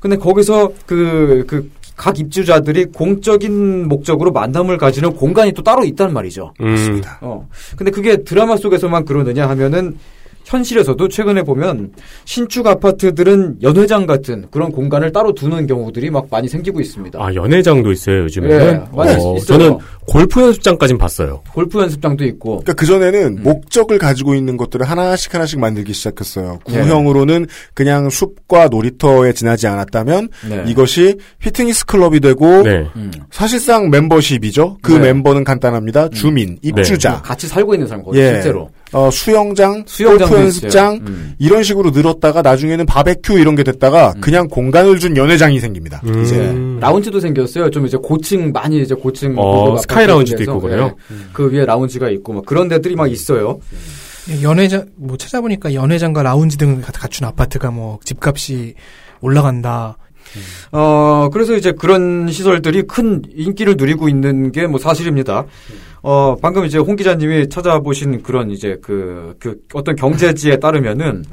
[0.00, 6.54] 근데 거기서 그, 그, 각 입주자들이 공적인 목적으로 만남을 가지는 공간이 또 따로 있단 말이죠.
[6.62, 7.02] 음.
[7.20, 7.46] 어.
[7.76, 9.98] 근데 그게 드라마 속에서만 그러느냐 하면은
[10.50, 11.92] 현실에서도 최근에 보면
[12.24, 17.18] 신축 아파트들은 연회장 같은 그런 공간을 따로 두는 경우들이 막 많이 생기고 있습니다.
[17.22, 18.60] 아, 연회장도 있어요, 요즘에는?
[18.60, 19.38] 예, 많이 어, 있어요.
[19.46, 21.42] 저는 골프 연습장까진 봤어요.
[21.52, 22.62] 골프 연습장도 있고.
[22.62, 23.42] 그러니까 그 전에는 음.
[23.44, 26.58] 목적을 가지고 있는 것들을 하나씩 하나씩 만들기 시작했어요.
[26.66, 26.80] 네.
[26.80, 30.64] 구형으로는 그냥 숲과 놀이터에 지나지 않았다면 네.
[30.66, 32.86] 이것이 피트니스 클럽이 되고 네.
[32.96, 33.12] 음.
[33.30, 34.78] 사실상 멤버십이죠.
[34.82, 34.98] 그 네.
[35.12, 36.08] 멤버는 간단합니다.
[36.08, 37.22] 주민, 입주자.
[37.22, 38.32] 같이 살고 있는 사람 거죠, 예.
[38.32, 38.68] 실제로.
[38.92, 40.94] 어, 수영장, 수영장도 골프 연습장.
[41.06, 41.34] 음.
[41.38, 46.00] 이런 식으로 늘었다가 나중에는 바베큐 이런 게 됐다가 그냥 공간을 준 연회장이 생깁니다.
[46.06, 46.22] 음.
[46.22, 46.80] 이제 네.
[46.80, 47.70] 라운지도 생겼어요.
[47.70, 50.96] 좀 이제 고층 많이 이제 고층 어, 스카이 라운지도 있고 그래요?
[51.12, 51.16] 예.
[51.32, 53.60] 그 위에 라운지가 있고 막 그런 데들이 막 있어요.
[54.42, 58.74] 연회장 뭐 찾아보니까 연회장과 라운지 등을 가- 갖춘 아파트가 뭐 집값이
[59.20, 59.96] 올라간다.
[60.70, 65.44] 어, 그래서 이제 그런 시설들이 큰 인기를 누리고 있는 게 뭐 사실입니다.
[66.02, 71.24] 어, 방금 이제 홍 기자님이 찾아보신 그런 이제 그, 그 어떤 경제지에 따르면은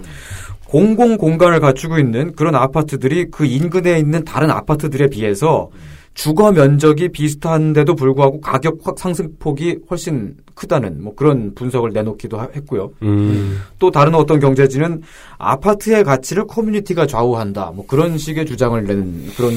[0.66, 5.70] 공공 공간을 갖추고 있는 그런 아파트들이 그 인근에 있는 다른 아파트들에 비해서
[6.14, 12.90] 주거 면적이 비슷한데도 불구하고 가격 확 상승폭이 훨씬 크다는 뭐 그런 분석을 내놓기도 하- 했고요.
[13.04, 13.60] 음.
[13.78, 15.04] 또 다른 어떤 경제지는
[15.38, 17.72] 아파트의 가치를 커뮤니티가 좌우한다.
[17.76, 19.54] 뭐 그런 식의 주장을 내는 그런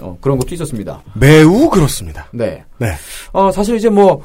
[0.00, 1.00] 어, 그런 것도 있었습니다.
[1.14, 2.26] 매우 그렇습니다.
[2.32, 2.64] 네.
[2.78, 2.88] 네.
[3.32, 4.20] 어 사실 이제 뭐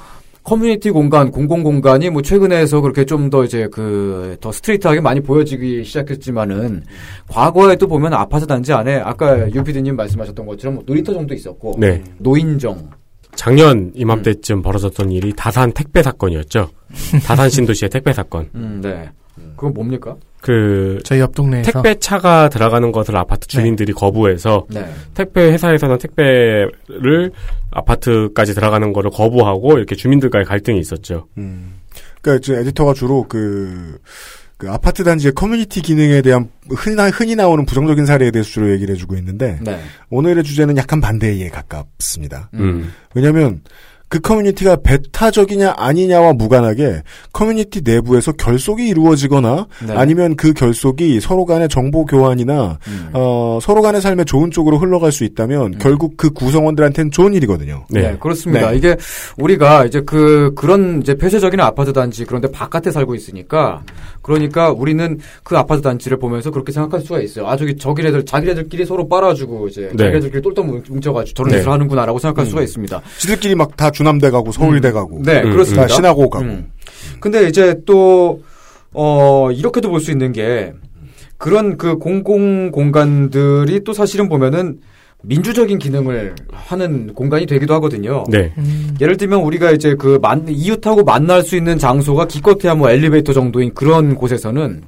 [0.46, 5.84] 커뮤니티 공간, 공공 공간이 뭐 최근에서 그렇게 좀 더 이제 그 더 스트레이트하게 많이 보여지기
[5.84, 6.84] 시작했지만은
[7.28, 12.04] 과거에도 보면 아파트 단지 안에 아까 유피디님 말씀하셨던 것처럼 뭐 놀이터 정도 있었고 네.
[12.20, 12.90] 노인정
[13.36, 16.70] 작년 이맘때쯤 벌어졌던 일이 다산 택배 사건이었죠.
[17.26, 18.48] 다산 신도시의 택배 사건.
[18.56, 19.10] 음, 네.
[19.56, 20.16] 그건 뭡니까?
[20.46, 24.86] 그 저희 옆 동네에서 택배 차가 들어가는 것을 아파트 주민들이 거부해서 네.
[25.16, 27.32] 택배 회사에서는 택배를
[27.72, 31.26] 아파트까지 들어가는 거를 거부하고 이렇게 주민들과의 갈등이 있었죠.
[31.40, 31.74] 음.
[32.22, 33.98] 그러니까 이제 에디터가 주로 그,
[34.58, 39.16] 그 아파트 단지의 커뮤니티 기능에 대한 흔히, 흔히 나오는 부정적인 사례에 대해서 주로 얘기를 해주고
[39.16, 39.80] 있는데 네.
[40.12, 42.52] 오늘의 주제는 약간 반대에 가깝습니다.
[42.54, 42.94] 음.
[43.16, 43.62] 왜냐하면
[44.08, 47.02] 그 커뮤니티가 배타적이냐 아니냐와 무관하게
[47.34, 49.94] 커뮤니티 내부에서 결속이 이루어지거나 네.
[49.94, 53.10] 아니면 그 결속이 서로 간의 정보 교환이나 음.
[53.14, 57.86] 어, 서로 간의 삶에 좋은 쪽으로 흘러갈 수 있다면 결국 그 구성원들한테는 좋은 일이거든요.
[57.90, 58.72] 네, 그렇습니다.
[58.72, 58.78] 네.
[58.78, 58.96] 이게
[59.38, 63.82] 우리가 이제 그 그런 이제 폐쇄적인 아파트 단지 그런데 바깥에 살고 있으니까
[64.30, 67.46] 그러니까 우리는 그 아파트 단지를 보면서 그렇게 생각할 수가 있어요.
[67.46, 70.06] 아 저기 저기네들 자기네들끼리 서로 빨아주고 이제 네.
[70.06, 71.58] 자기네들끼리 똘똘 뭉- 뭉쳐가지고 저런 네.
[71.60, 72.50] 짓을 하는구나라고 생각할 음.
[72.50, 73.02] 수가 있습니다.
[73.20, 75.86] 지들끼리 막 다 주남대 가고 서울대 가고 네, 그렇습니다.
[75.86, 76.72] 다 신하고 가고 음.
[77.20, 78.42] 근데 이제 또,
[78.94, 80.74] 어, 이렇게도 볼 수 있는 게,
[81.38, 84.80] 그런 그 공공 공간들이 또 사실은 보면은
[85.28, 88.24] 민주적인 기능을 하는 공간이 되기도 하거든요.
[88.30, 88.54] 네.
[89.02, 93.74] 예를 들면 우리가 이제 그 만, 이웃하고 만날 수 있는 장소가 기껏해야 뭐 엘리베이터 정도인
[93.74, 94.84] 그런 곳에서는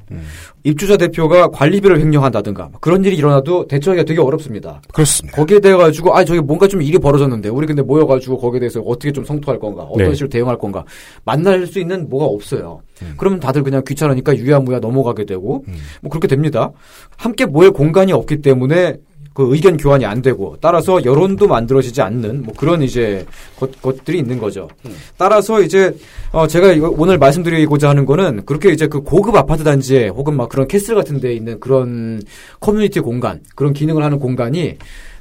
[0.64, 4.82] 입주자 대표가 관리비를 횡령한다든가 그런 일이 일어나도 대처하기가 되게 어렵습니다.
[4.94, 5.38] 그렇습니다.
[5.38, 9.12] 거기에 대해 가지고 아 저기 뭔가 좀 일이 벌어졌는데 우리 근데 모여가지고 거기에 대해서 어떻게
[9.12, 10.14] 좀 성토할 건가 어떤 네.
[10.14, 10.84] 식으로 대응할 건가
[11.24, 12.82] 만날 수 있는 뭐가 없어요.
[13.02, 13.14] 음.
[13.18, 15.64] 그러면 다들 그냥 귀찮으니까 유야무야 넘어가게 되고
[16.02, 16.72] 뭐 그렇게 됩니다.
[17.16, 18.98] 함께 모일 공간이 없기 때문에
[19.38, 23.24] 그 의견 교환이 안 되고 따라서 여론도 만들어지지 않는 뭐 그런 이제
[23.56, 24.68] 것, 것들이 있는 거죠.
[25.16, 25.96] 따라서 이제
[26.32, 30.50] 어 제가 이거 오늘 말씀드리고자 하는 거는 그렇게 이제 그 고급 아파트 단지에 혹은 막
[30.50, 32.20] 그런 캐슬 같은 데 있는 그런
[32.60, 34.78] 커뮤니티 공간 그런 기능을 하는 공간이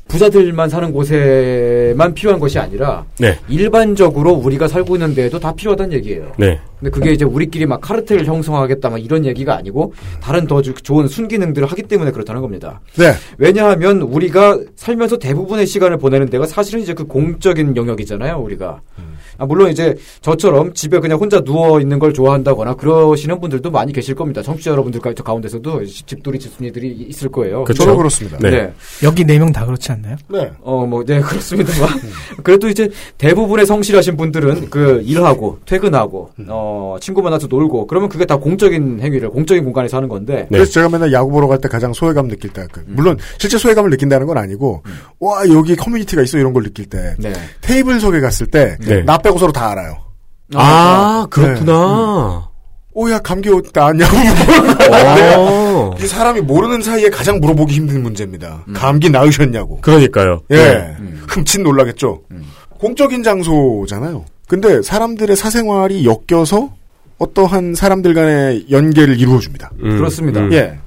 [0.08, 3.38] 부자들만 사는 곳에만 필요한 것이 아니라 네.
[3.48, 6.32] 일반적으로 우리가 살고 있는 데에도 다 필요하다는 얘기예요.
[6.38, 6.60] 네.
[6.78, 11.08] 근데 그게 이제 우리끼리 막 카르텔을 형성하겠다 막 이런 얘기가 아니고 다른 더 주- 좋은
[11.08, 12.80] 순기능들을 하기 때문에 그렇다는 겁니다.
[12.96, 13.12] 네.
[13.38, 18.80] 왜냐하면 우리가 살면서 대부분의 시간을 보내는 데가 사실은 이제 그 공적인 영역이잖아요, 우리가.
[19.38, 24.14] 아, 물론 이제 저처럼 집에 그냥 혼자 누워 있는 걸 좋아한다거나 그러시는 분들도 많이 계실
[24.14, 24.42] 겁니다.
[24.42, 27.64] 청취자 여러분들 가- 가운데서도 집돌이 집순이들이 있을 거예요.
[27.64, 27.84] 그쵸.
[27.84, 28.38] 저도 그렇습니다.
[28.38, 28.72] 네.
[29.02, 30.16] 여기 네 명 다 그렇지 않 나요?
[30.28, 30.50] 네.
[30.62, 31.88] 어, 뭐, 네, 그렇습니다만.
[32.42, 38.36] 그래도 이제 대부분의 성실하신 분들은 그 일하고, 퇴근하고, 어, 친구 만나서 놀고, 그러면 그게 다
[38.36, 40.46] 공적인 행위를, 공적인 공간에서 하는 건데.
[40.48, 43.90] 그래서 제가 맨날 야구 보러 갈 때 가장 소외감 느낄 때, 그, 물론 실제 소외감을
[43.90, 44.82] 느낀다는 건 아니고,
[45.20, 47.32] 와 여기 커뮤니티가 있어 이런 걸 느낄 때, 네.
[47.62, 49.02] 테이블석에 갔을 때, 네.
[49.02, 49.96] 나 빼고 서로 다 알아요.
[50.54, 51.30] 아, 네.
[51.30, 52.45] 그렇구나.
[52.98, 54.16] 오야 감기 나왔냐고
[55.36, 55.94] 어.
[56.02, 58.64] 이 사람이 모르는 사이에 가장 물어보기 힘든 문제입니다.
[58.72, 59.82] 감기 나으셨냐고.
[59.82, 60.40] 그러니까요.
[60.50, 60.96] 예, 네.
[61.28, 62.22] 흠칫 놀라겠죠.
[62.80, 64.24] 공적인 장소잖아요.
[64.48, 66.70] 근데 사람들의 사생활이 엮여서
[67.18, 69.72] 어떠한 사람들 간의 연계를 이루어줍니다.
[69.82, 70.40] 음, 그렇습니다.
[70.40, 70.52] 음.
[70.54, 70.78] 예.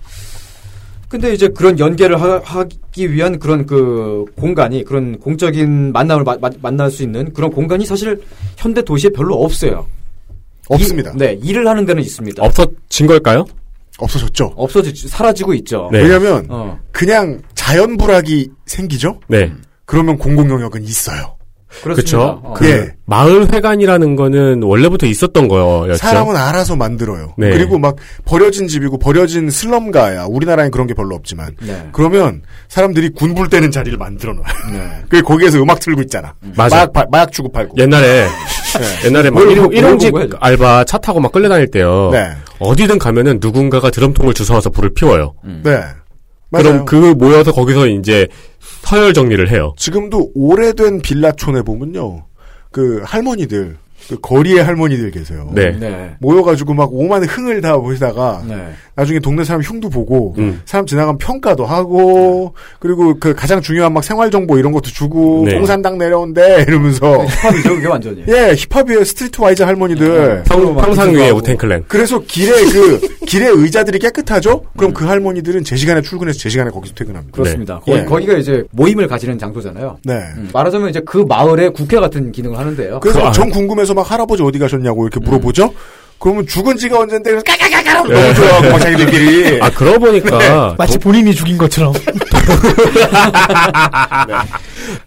[1.09, 6.49] 근데 이제 그런 연계를 하, 기 위한 그런 그 공간이, 그런 공적인 만남을 마- 마-
[6.61, 8.19] 만날 수 있는 그런 공간이 사실
[8.57, 9.85] 현대 도시에 별로 없어요.
[10.69, 11.12] 없습니다.
[11.12, 12.43] 이- 네, 일을 하는 데는 있습니다.
[12.43, 13.45] 없어진 걸까요?
[13.97, 14.53] 없어졌죠.
[14.55, 15.89] 없어지, 사라지고 있죠.
[15.91, 15.99] 네.
[16.01, 16.79] 왜냐하면 어.
[16.91, 19.19] 그냥 자연 불악이 생기죠.
[19.27, 19.51] 네.
[19.86, 21.36] 그러면 공공 영역은 있어요.
[21.84, 21.93] 그렇습니다.
[21.95, 22.41] 그렇죠.
[22.43, 22.53] 어.
[22.55, 22.88] 그 예.
[23.05, 25.97] 마을 회관이라는 거는 원래부터 있었던 거였죠.
[25.97, 27.34] 사람은 알아서 만들어요.
[27.38, 27.51] 네.
[27.51, 30.25] 그리고 막 버려진 집이고 버려진 슬럼가야.
[30.25, 31.55] 우리나라엔 그런 게 별로 없지만.
[31.62, 31.89] 네.
[31.91, 34.45] 그러면 사람들이 군불 때는 자리를 만들어 놔요.
[34.71, 35.01] 네.
[35.10, 36.34] 그 거기에서 음악 틀고 있잖아.
[36.55, 36.75] 맞아.
[36.77, 37.75] 마약, 파- 마약 주고 팔고.
[37.77, 38.27] 옛날에
[39.05, 40.13] 옛날에 막뭘 일용, 뭘 일용직?
[40.39, 42.10] 알바 차 타고 막 끌려다닐 때요.
[42.12, 42.32] 네.
[42.60, 45.34] 어디든 가면은 누군가가 드럼통을 주워와서 불을 피워요.
[45.43, 45.82] 네.
[46.51, 46.63] 맞아요.
[46.63, 48.27] 그럼 그 모여서 거기서 이제
[48.82, 49.73] 서열 정리를 해요.
[49.77, 52.25] 지금도 오래된 빌라촌에 보면요.
[52.71, 55.49] 그 할머니들, 그 거리의 할머니들 계세요.
[55.53, 55.71] 네.
[55.79, 56.15] 네.
[56.19, 58.55] 모여가지고 막 오만 흉을 다 보시다가 네.
[58.95, 60.62] 나중에 동네 사람 흉도 보고 음.
[60.65, 65.55] 사람 지나가면 평가도 하고 그리고 그 가장 중요한 막 생활 정보 이런 것도 주고 네.
[65.55, 68.23] 공산당 내려온대 이러면서 힙합이죠, 그게 완전히.
[68.27, 71.29] 예 힙합이에요 streetwise 할머니들 평, 평상 위에.
[71.29, 71.85] Wu-Tang Clan.
[71.88, 76.93] 그래서 길에 그 길에 의자들이 깨끗하죠 그럼 그 할머니들은 제 시간에 출근해서 제 시간에 거기서
[76.95, 77.75] 퇴근합니다 그렇습니다.
[77.85, 77.91] 네.
[77.93, 78.05] 거기, 예.
[78.05, 79.97] 거기 가 이제 모임을 가지는 장소잖아요.
[80.03, 82.99] 네 음, 말하자면 이제 그 마을의 국회 같은 기능을 하는데요.
[82.99, 83.31] 그래서 그, 아.
[83.31, 85.73] 전 궁금해서 막 할아버지 어디 가셨냐고 이렇게 물어보죠
[86.19, 88.13] 그러면 죽은 지가 언젠데 그래서 까까까까 네.
[88.21, 91.93] 너무 좋아하고 막 자기들끼리 아 그러고 보니까 마치 도- 본인이 죽인 것처럼.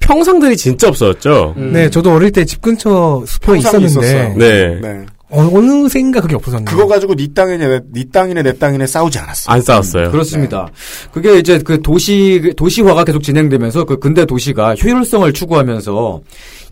[0.00, 1.54] 평상들이 진짜 없었죠.
[1.56, 3.86] 네, 저도 어릴 때 집 근처 숲에 있었는데.
[3.86, 4.34] 있었어요.
[4.36, 4.78] 네.
[4.80, 5.06] 네.
[5.34, 6.64] 어느 생각 그게 없어졌네.
[6.66, 9.50] 그거 가지고 네 땅이네 내, 네 땅이네 내 땅이네 싸우지 않았어.
[9.50, 10.10] 안 싸웠어요.
[10.10, 10.68] 그렇습니다.
[11.10, 16.20] 그게 이제 그 도시 도시화가 계속 진행되면서 그 근대 도시가 효율성을 추구하면서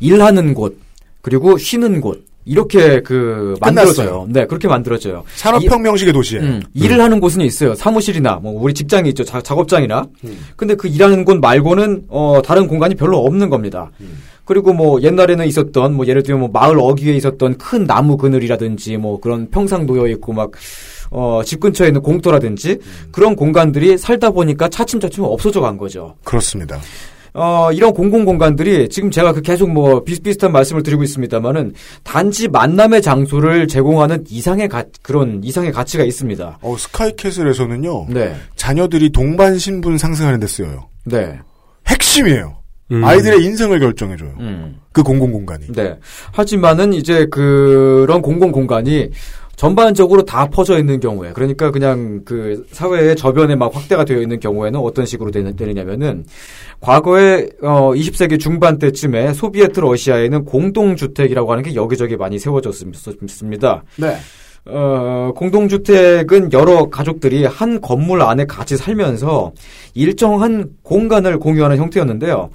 [0.00, 0.76] 일하는 곳
[1.22, 3.94] 그리고 쉬는 곳 이렇게 그 만들어져요.
[4.06, 4.26] 끝났어요.
[4.30, 5.22] 네, 그렇게 만들어져요.
[5.36, 6.40] 산업혁명식의 도시에.
[6.40, 7.74] 음, 일을 하는 곳은 있어요.
[7.74, 9.24] 사무실이나 뭐 우리 직장이 있죠.
[9.24, 10.06] 자- 작업장이나.
[10.24, 10.38] 음.
[10.56, 13.90] 근데 그 일하는 곳 말고는 어 다른 공간이 별로 없는 겁니다.
[14.00, 14.18] 음.
[14.46, 19.20] 그리고 뭐 옛날에는 있었던 뭐 예를 들면 뭐 마을 어귀에 있었던 큰 나무 그늘이라든지 뭐
[19.20, 20.50] 그런 평상 놓여 있고 막
[21.10, 23.08] 어, 집 근처에 있는 공터라든지 음.
[23.12, 26.14] 그런 공간들이 살다 보니까 차츰차츰 없어져 간 거죠.
[26.24, 26.80] 그렇습니다.
[27.34, 33.02] 어, 이런 공공 공간들이 지금 제가 그 계속 뭐 비슷비슷한 말씀을 드리고 있습니다만은 단지 만남의
[33.02, 36.58] 장소를 제공하는 이상의 가, 그런 이상의 가치가 있습니다.
[36.60, 38.06] 어, 스카이캐슬에서는요.
[38.10, 38.34] 네.
[38.56, 40.88] 자녀들이 동반 신분 상승하는 데 쓰여요.
[41.04, 41.38] 네.
[41.86, 42.56] 핵심이에요.
[42.92, 43.04] 음.
[43.04, 44.34] 아이들의 인생을 결정해줘요.
[44.40, 44.80] 음.
[44.92, 45.66] 그 공공 공간이.
[45.68, 45.96] 네.
[46.32, 49.08] 하지만은 이제 그런 공공 공간이
[49.60, 54.80] 전반적으로 다 퍼져 있는 경우에 그러니까 그냥 그 사회의 저변에 막 확대가 되어 있는 경우에는
[54.80, 56.24] 어떤 식으로 되느냐면은
[56.80, 63.84] 과거에 어 20세기 중반 때쯤에 소비에트 러시아에는 공동주택이라고 하는 게 여기저기 많이 세워졌습니다.
[63.96, 64.16] 네.
[64.66, 69.52] 어, 공동주택은 여러 가족들이 한 건물 안에 같이 살면서
[69.94, 72.50] 일정한 공간을 공유하는 형태였는데요.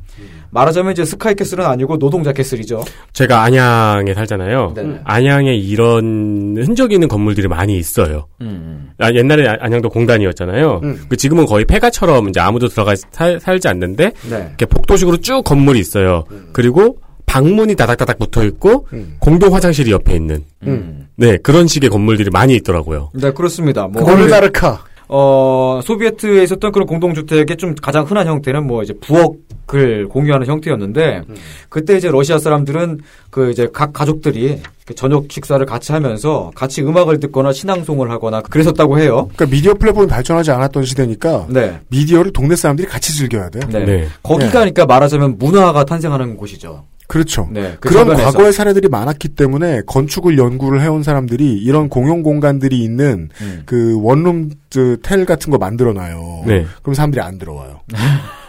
[0.51, 2.81] 말하자면 이제 스카이캐슬은 아니고 노동자 캐슬이죠.
[3.11, 4.71] 제가 안양에 살잖아요.
[4.73, 5.01] 네네.
[5.03, 8.27] 안양에 이런 흔적 있는 건물들이 많이 있어요.
[8.39, 8.91] 음.
[8.97, 10.79] 아, 옛날에 아- 안양도 공단이었잖아요.
[10.83, 11.01] 음.
[11.09, 14.45] 그 지금은 거의 폐가처럼 이제 아무도 들어가 살, 살지 않는데 네.
[14.47, 16.23] 이렇게 복도식으로 쭉 건물이 있어요.
[16.53, 19.17] 그리고 방문이 다닥다닥 붙어 있고 음.
[19.19, 21.07] 공동 화장실이 옆에 있는 음.
[21.15, 23.11] 네 그런 식의 건물들이 많이 있더라고요.
[23.13, 23.87] 네, 그렇습니다.
[23.87, 24.83] 뭐 골다르카.
[25.07, 31.21] 어, 소비에트에 있었던 그런 공동주택의 좀 가장 흔한 형태는 뭐 이제 부엌을 공유하는 형태였는데,
[31.69, 37.19] 그때 이제 러시아 사람들은 그 이제 각 가족들이 그 저녁 식사를 같이 하면서 같이 음악을
[37.19, 39.29] 듣거나 신앙송을 하거나 그랬었다고 해요.
[39.35, 41.79] 그러니까 미디어 플랫폼이 발전하지 않았던 시대니까 네.
[41.89, 43.63] 미디어를 동네 사람들이 같이 즐겨야 돼요.
[43.71, 43.85] 네.
[43.85, 44.07] 네.
[44.23, 44.71] 거기가 네.
[44.71, 46.83] 그러니까 말하자면 문화가 탄생하는 곳이죠.
[47.07, 47.47] 그렇죠.
[47.51, 47.77] 네.
[47.79, 48.31] 그 그런 주변에서.
[48.31, 53.63] 과거의 사례들이 많았기 때문에 건축을 연구를 해온 사람들이 이런 공용 공간들이 있는 음.
[53.65, 56.43] 그 원룸 그, 텔 같은 거 만들어놔요.
[56.47, 56.65] 네.
[56.81, 57.81] 그럼 사람들이 안 들어와요.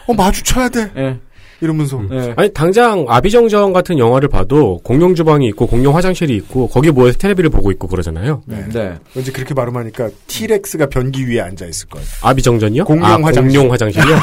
[0.07, 0.91] 어 마주쳐야 돼.
[0.97, 1.19] 예.
[1.61, 2.35] 이러면서 예.
[2.37, 7.51] 아니 당장 아비정정 같은 영화를 봐도 공용 주방이 있고 공용 화장실이 있고 거기에 모여서 텔레비를
[7.51, 8.43] 보고 있고 그러잖아요.
[8.47, 8.65] 네.
[8.73, 8.95] 네.
[9.15, 12.07] 왠지 그렇게 발음하니까 티렉스가 변기 위에 앉아 있을 거예요.
[12.23, 12.85] 아비정전이요?
[12.85, 13.59] 공용 아, 화장실.
[13.59, 14.17] 공용 화장실이요?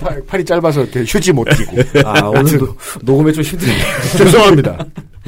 [0.00, 1.76] 팔, 팔이 짧아서 이렇게 휴지 못 끼고.
[2.04, 3.76] 아, 오늘도 녹음에 좀 힘드네요.
[4.16, 4.78] 죄송합니다.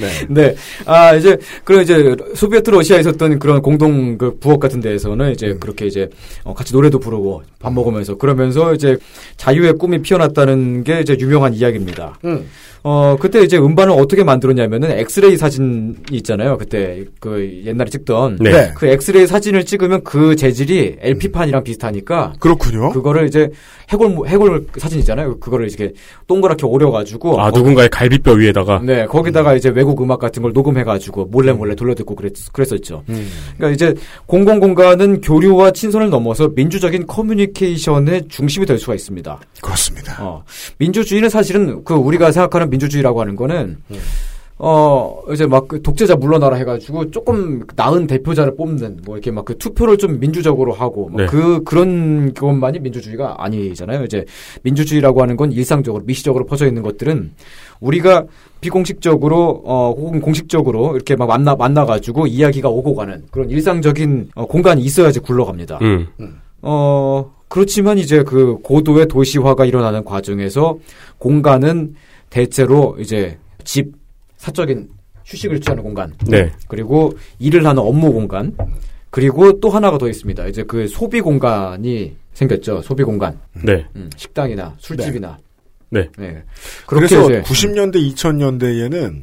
[0.02, 0.26] 네.
[0.28, 0.54] 네.
[0.84, 5.86] 아, 이제, 그런 이제, 소비에트 러시아에 있었던 그런 공동 그 부엌 같은 데에서는 이제 그렇게
[5.86, 6.08] 이제,
[6.44, 8.96] 어, 같이 노래도 부르고 밥 먹으면서 그러면서 이제
[9.36, 12.18] 자유의 꿈이 피어났다는 게 이제 유명한 이야기입니다.
[12.24, 12.46] 음.
[12.84, 16.58] 어, 그때 이제 음반을 어떻게 만들었냐면은 엑스레이 사진이 있잖아요.
[16.58, 18.38] 그때 그 옛날에 찍던.
[18.40, 18.50] 네.
[18.50, 18.72] 네.
[18.74, 22.90] 그 엑스레이 사진을 찍으면 그 재질이 LP판이랑 비슷하니까 그렇군요.
[22.90, 23.48] 그거를 이제
[23.90, 25.38] 해골, 해골 사진이잖아요.
[25.38, 25.92] 그거를 이렇게
[26.26, 27.40] 동그랗게 오려 가지고.
[27.40, 31.52] 아 거- 누군가의 갈비뼈 위에다가 네, 거기다가 이제 외국 음악 같은 걸 녹음해 가지고 몰래
[31.52, 33.04] 몰래 돌려 듣고 그랬, 그랬었죠.
[33.10, 33.28] 음.
[33.58, 33.94] 그러니까 이제
[34.26, 39.38] 공공 공간은 교류와 친선을 넘어서 민주적인 커뮤니케이션의 중심이 될 수가 있습니다.
[39.60, 40.16] 그렇습니다.
[40.20, 40.42] 어,
[40.78, 43.96] 민주주의는 사실은 그 우리가 생각하는 민주주의라고 하는 거는 음.
[44.64, 49.58] 어 이제 막 그 독재자 물러나라 해가지고 조금 나은 대표자를 뽑는 뭐 이렇게 막 그
[49.58, 51.26] 투표를 좀 민주적으로 하고 뭐 네.
[51.26, 54.04] 그 그런 것만이 민주주의가 아니잖아요.
[54.04, 54.24] 이제
[54.62, 57.32] 민주주의라고 하는 건 일상적으로 미시적으로 퍼져 있는 것들은
[57.80, 58.24] 우리가
[58.61, 64.46] 비공식적으로 어 혹은 공식적으로 이렇게 막 만나 만나 가지고 이야기가 오고 가는 그런 일상적인 어,
[64.46, 65.78] 공간이 있어야지 굴러갑니다.
[65.82, 66.06] 음.
[66.61, 70.78] 어, 그렇지만 이제 그 고도의 도시화가 일어나는 과정에서
[71.18, 71.94] 공간은
[72.32, 73.92] 대체로 이제 집,
[74.38, 74.88] 사적인
[75.24, 76.50] 휴식을 취하는 공간, 네.
[76.66, 78.56] 그리고 일을 하는 업무 공간,
[79.10, 80.46] 그리고 또 하나가 더 있습니다.
[80.46, 82.80] 이제 그 소비 공간이 생겼죠.
[82.80, 83.38] 소비 공간.
[83.62, 83.86] 네.
[83.94, 85.38] 음, 식당이나 술집이나.
[85.90, 86.08] 네.
[86.86, 89.22] 그렇게 그래서 이제 90년대, 2000년대에는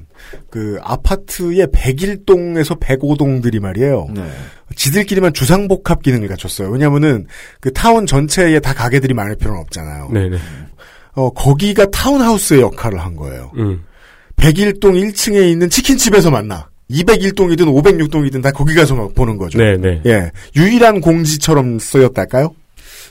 [0.52, 4.08] 그 아파트의 101동에서 105동들이 말이에요.
[4.14, 4.30] 네.
[4.76, 6.70] 지들끼리만 주상복합 기능을 갖췄어요.
[6.70, 7.26] 왜냐면은
[7.60, 10.10] 그 타운 전체에 다 가게들이 많을 필요는 없잖아요.
[10.14, 10.38] 네 네.
[11.14, 13.52] 어, 거기가 타운하우스의 역할을 한 거예요.
[13.58, 13.84] 음.
[14.38, 16.70] 101동 1층에 있는 치킨집에서 만나.
[16.90, 19.60] 201동이든 506동이든 다 거기 가서 보는 거죠.
[19.60, 20.02] 네네.
[20.06, 20.32] 예.
[20.56, 22.56] 유일한 공지처럼 쓰였달까요?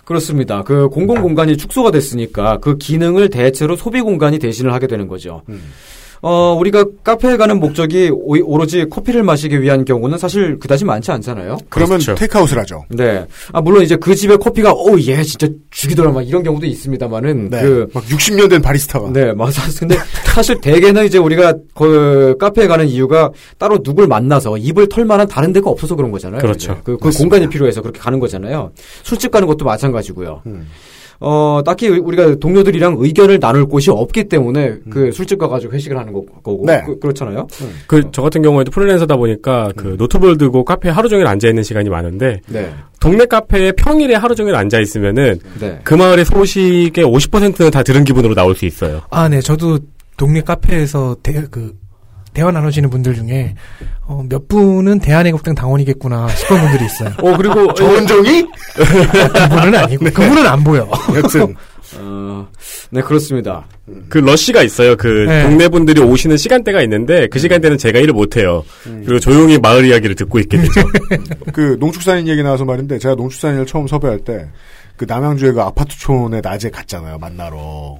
[0.05, 0.63] 그렇습니다.
[0.65, 5.43] 그 공공 공간이 축소가 됐으니까 그 기능을 대체로 소비 공간이 대신을 하게 되는 거죠.
[5.51, 5.63] 음.
[6.21, 11.59] 어, 우리가 카페에 가는 목적이 오, 오로지 커피를 마시기 위한 경우는 사실 그다지 많지 않잖아요.
[11.69, 12.15] 그러면 그렇죠.
[12.15, 12.85] 테이크아웃을 하죠.
[12.91, 13.25] 네.
[13.53, 17.63] 아, 물론 이제 그 집의 커피가, 오, 얘 진짜 죽이더라, 막 이런 경우도 있습니다만은, 네.
[17.63, 19.11] 그, 막 60년 된 바리스타가.
[19.13, 19.63] 네, 맞아.
[19.79, 25.29] 근데 사실 대개는 이제 우리가 그 카페에 가는 이유가 따로 누굴 만나서 입을 털 만한
[25.29, 26.41] 다른 데가 없어서 그런 거잖아요.
[26.41, 26.73] 그렇죠.
[26.73, 26.81] 이제.
[26.85, 28.73] 그, 그 공간이 필요해서 그렇게 가는 거잖아요.
[29.03, 30.43] 술집 가는 것도 마찬가지고요.
[30.47, 30.67] 음.
[31.21, 36.23] 어, 딱히 우리가 동료들이랑 의견을 나눌 곳이 없기 때문에 그 술집 가가지고 회식을 하는 거,
[36.43, 36.65] 거고.
[36.65, 36.83] 네.
[36.87, 37.47] 그, 그렇잖아요.
[37.87, 42.41] 그저 같은 경우에도 프리랜서다 보니까 그 노트북을 들고 카페에 하루 종일 앉아 있는 시간이 많은데
[42.47, 42.73] 네.
[43.01, 45.81] 동네 카페에 평일에 하루 종일 앉아 있으면은 네.
[45.83, 49.03] 그 마을의 소식의 50%는 다 들은 기분으로 나올 수 있어요.
[49.11, 49.41] 아, 네.
[49.41, 49.79] 저도
[50.17, 51.75] 동네 카페에서 대, 그,
[52.39, 53.55] 대화 나누시는 분들 중에,
[54.03, 57.11] 어, 몇 분은 대한애국당 당원이겠구나 싶은 분들이 있어요.
[57.19, 58.47] 어, 그리고, 조원정이?
[58.75, 60.89] 그분은 아니고, 그분은 안 보여.
[61.17, 61.55] 여튼.
[61.99, 62.47] 어,
[62.91, 63.67] 네, 그렇습니다.
[64.09, 64.95] 그 러쉬가 있어요.
[64.97, 65.43] 그 네.
[65.45, 68.63] 동네 분들이 오시는 시간대가 있는데 그 시간대는 제가 일을 못 해요.
[68.85, 70.83] 그리고 조용히 마을 이야기를 듣고 있게 되죠.
[71.55, 74.49] 그 농축산인 얘기 나와서 말인데 제가 농축산인을 처음 섭외할 때
[74.99, 77.99] 그 남양주에 그 아파트촌에 낮에 갔잖아요 만나러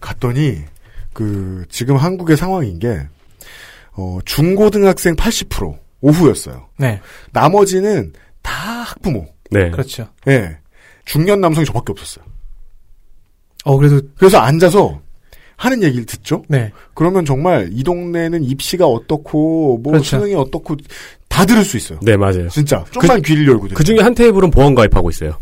[0.00, 0.58] 갔더니
[1.12, 3.00] 그 지금 한국의 상황인 게
[3.98, 6.68] 어, 중고등학생 80% 오후였어요.
[6.76, 7.00] 네.
[7.32, 9.26] 나머지는 다 학부모.
[9.50, 9.70] 네.
[9.70, 10.06] 그렇죠.
[10.28, 10.56] 예.
[11.04, 12.24] 중년 남성이 저밖에 없었어요.
[13.64, 15.00] 어, 그래도, 그래서 앉아서
[15.56, 16.44] 하는 얘기를 듣죠.
[16.46, 16.70] 네.
[16.94, 20.16] 그러면 정말 이 동네는 입시가 어떻고 뭐 그렇죠.
[20.16, 20.76] 수능이 어떻고
[21.26, 21.98] 다 들을 수 있어요.
[22.00, 22.48] 네, 맞아요.
[22.48, 25.36] 진짜 좀만 귀를 열고 그 중에 한 테이블은 보험 가입하고 있어요.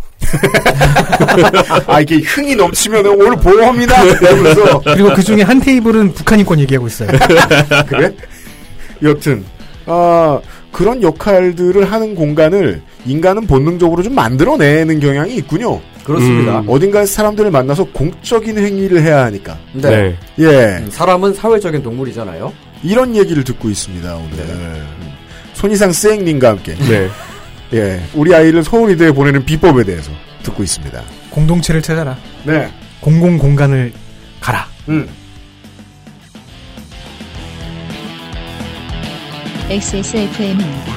[1.86, 6.86] 아 이게 흥이 넘치면 오늘 보험이다 이러면서 그리고 그 중에 한 테이블은 북한 인권 얘기하고
[6.86, 7.10] 있어요.
[7.86, 8.16] 그래?
[9.02, 9.44] 여튼
[9.86, 10.40] 아
[10.72, 15.80] 그런 역할들을 하는 공간을 인간은 본능적으로 좀 만들어내는 경향이 있군요.
[16.04, 16.60] 그렇습니다.
[16.60, 16.68] 음.
[16.68, 19.58] 어딘가에서 사람들을 만나서 공적인 행위를 해야 하니까.
[19.72, 20.16] 네.
[20.38, 20.44] 예.
[20.78, 22.52] 음, 사람은 사회적인 동물이잖아요.
[22.82, 24.82] 이런 얘기를 듣고 있습니다 오늘.
[25.54, 26.76] 손이상 쌩님과 함께.
[26.76, 27.08] 네.
[27.72, 28.00] 예.
[28.14, 31.02] 우리 아이를 서울이대에 보내는 비법에 대해서 듣고 있습니다.
[31.30, 32.16] 공동체를 찾아라.
[32.44, 32.70] 네.
[33.00, 33.92] 공공 공간을
[34.40, 34.66] 가라.
[34.88, 35.08] 음.
[39.68, 40.94] XSFM입니다.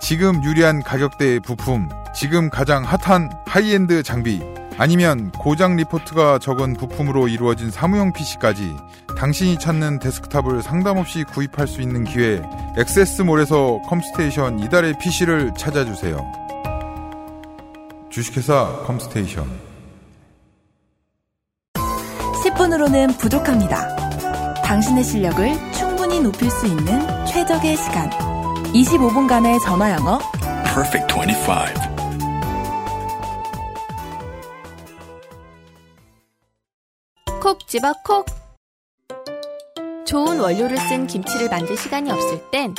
[0.00, 4.40] 지금 유리한 가격대의 부품, 지금 가장 핫한 하이엔드 장비,
[4.76, 8.74] 아니면 고장 리포트가 적은 부품으로 이루어진 사무용 PC까지
[9.16, 12.42] 당신이 찾는 데스크탑을 상담 없이 구입할 수 있는 기회,
[12.76, 16.49] 엑세스몰에서 컴스테이션 이달의 PC를 찾아주세요.
[18.10, 19.46] 주식회사 컴스테이션
[22.44, 23.94] 10분으로는 부족합니다.
[24.62, 28.10] 당신의 실력을 충분히 높일 수 있는 최적의 시간.
[28.72, 30.18] 25분간의 전화 영어.
[30.64, 31.52] Perfect 25.
[37.40, 38.26] 콕 집어 콕.
[40.06, 42.74] 좋은 원료를 쓴 김치를 만들 시간이 없을 땐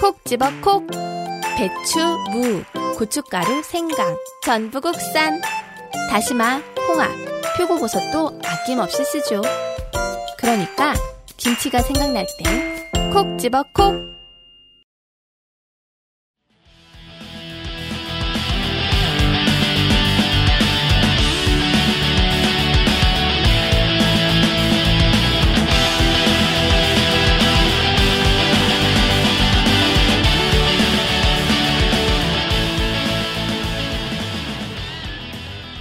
[0.00, 0.86] 콕 집어 콕.
[1.56, 1.98] 배추,
[2.32, 2.62] 무,
[2.96, 5.40] 고춧가루, 생강, 전부 국산.
[6.10, 7.10] 다시마, 홍합,
[7.58, 9.42] 표고버섯도 아낌없이 쓰죠.
[10.38, 10.94] 그러니까
[11.36, 14.15] 김치가 생각날 땐 콕 집어 콕.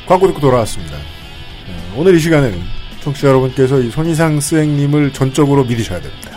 [0.08, 0.96] 광고 듣고 돌아왔습니다.
[0.96, 2.60] 네, 오늘 이 시간에는
[3.02, 6.32] 청취자 여러분께서 이 손이상 스행님을 전적으로 믿으셔야 됩니다.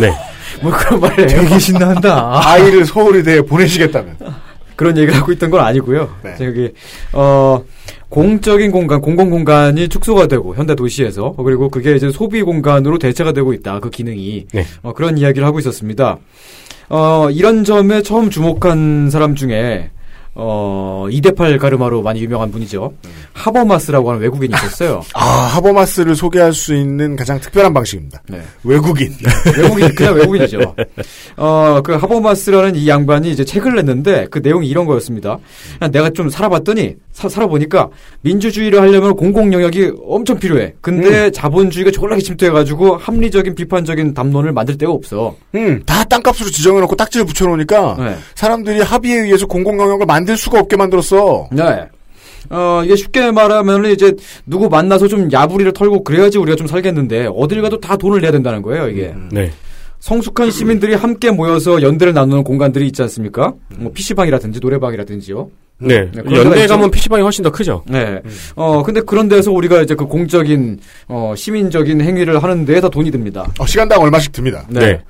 [0.00, 0.12] 네.
[0.62, 1.26] 뭐 그런 말을.
[1.26, 2.40] 되게 신난다.
[2.48, 4.16] 아이를 서울의대에 보내시겠다면.
[4.76, 6.08] 그런 얘기를 하고 있던 건 아니고요.
[6.22, 6.36] 네.
[6.38, 6.70] 저기
[7.12, 7.60] 어
[8.08, 13.52] 공적인 공간, 공공 공간이 축소가 되고 현대 도시에서 그리고 그게 이제 소비 공간으로 대체가 되고
[13.52, 13.80] 있다.
[13.80, 14.64] 그 기능이 네.
[14.82, 16.18] 어, 그런 이야기를 하고 있었습니다.
[16.90, 19.90] 어 이런 점에 처음 주목한 사람 중에
[20.40, 22.92] 어 이데팔 가르마로 많이 유명한 분이죠.
[23.32, 25.02] 하버마스라고 하는 외국인이 있었어요.
[25.14, 28.22] 아, 하버마스를 소개할 수 있는 가장 특별한 방식입니다.
[28.28, 28.40] 네.
[28.62, 29.12] 외국인.
[29.58, 30.76] 외국인, 그냥 외국인이죠.
[31.36, 35.38] 어, 그 하버마스라는 이 양반이 이제 책을 냈는데 그 내용이 이런 거였습니다.
[35.78, 37.88] 그냥 내가 좀 살아봤더니, 사- 살아보니까
[38.20, 40.74] 민주주의를 하려면 공공 영역이 엄청 필요해.
[40.80, 45.34] 근데 자본주의가 졸라게 침투해가지고 합리적인 비판적인 담론을 만들 데가 없어.
[45.56, 48.16] 음, 다 땅값으로 지정해놓고 딱지를 붙여놓으니까 네.
[48.36, 51.48] 사람들이 합의에 의해서 공공 영역을 만들 수가 없게 만들었어.
[51.50, 51.88] 네.
[52.50, 54.14] 어, 이게 쉽게 말하면 이제
[54.46, 58.62] 누구 만나서 좀 야부리를 털고 그래야지 우리가 좀 살겠는데 어딜 가도 다 돈을 내야 된다는
[58.62, 59.12] 거예요, 이게.
[59.32, 59.50] 네.
[59.98, 63.54] 성숙한 시민들이 함께 모여서 연대를 나누는 공간들이 있지 않습니까?
[63.76, 65.50] 뭐 PC방이라든지 노래방이라든지요.
[65.80, 66.10] 네.
[66.10, 66.66] 데가 연대.
[66.66, 67.82] 가면 PC방이 훨씬 더 크죠.
[67.86, 68.20] 네.
[68.56, 73.46] 어, 근데 그런 데서 우리가 이제 그 공적인, 어, 시민적인 행위를 하는 데에다 돈이 듭니다.
[73.58, 74.64] 어, 시간당 얼마씩 듭니다.
[74.68, 75.00] 네.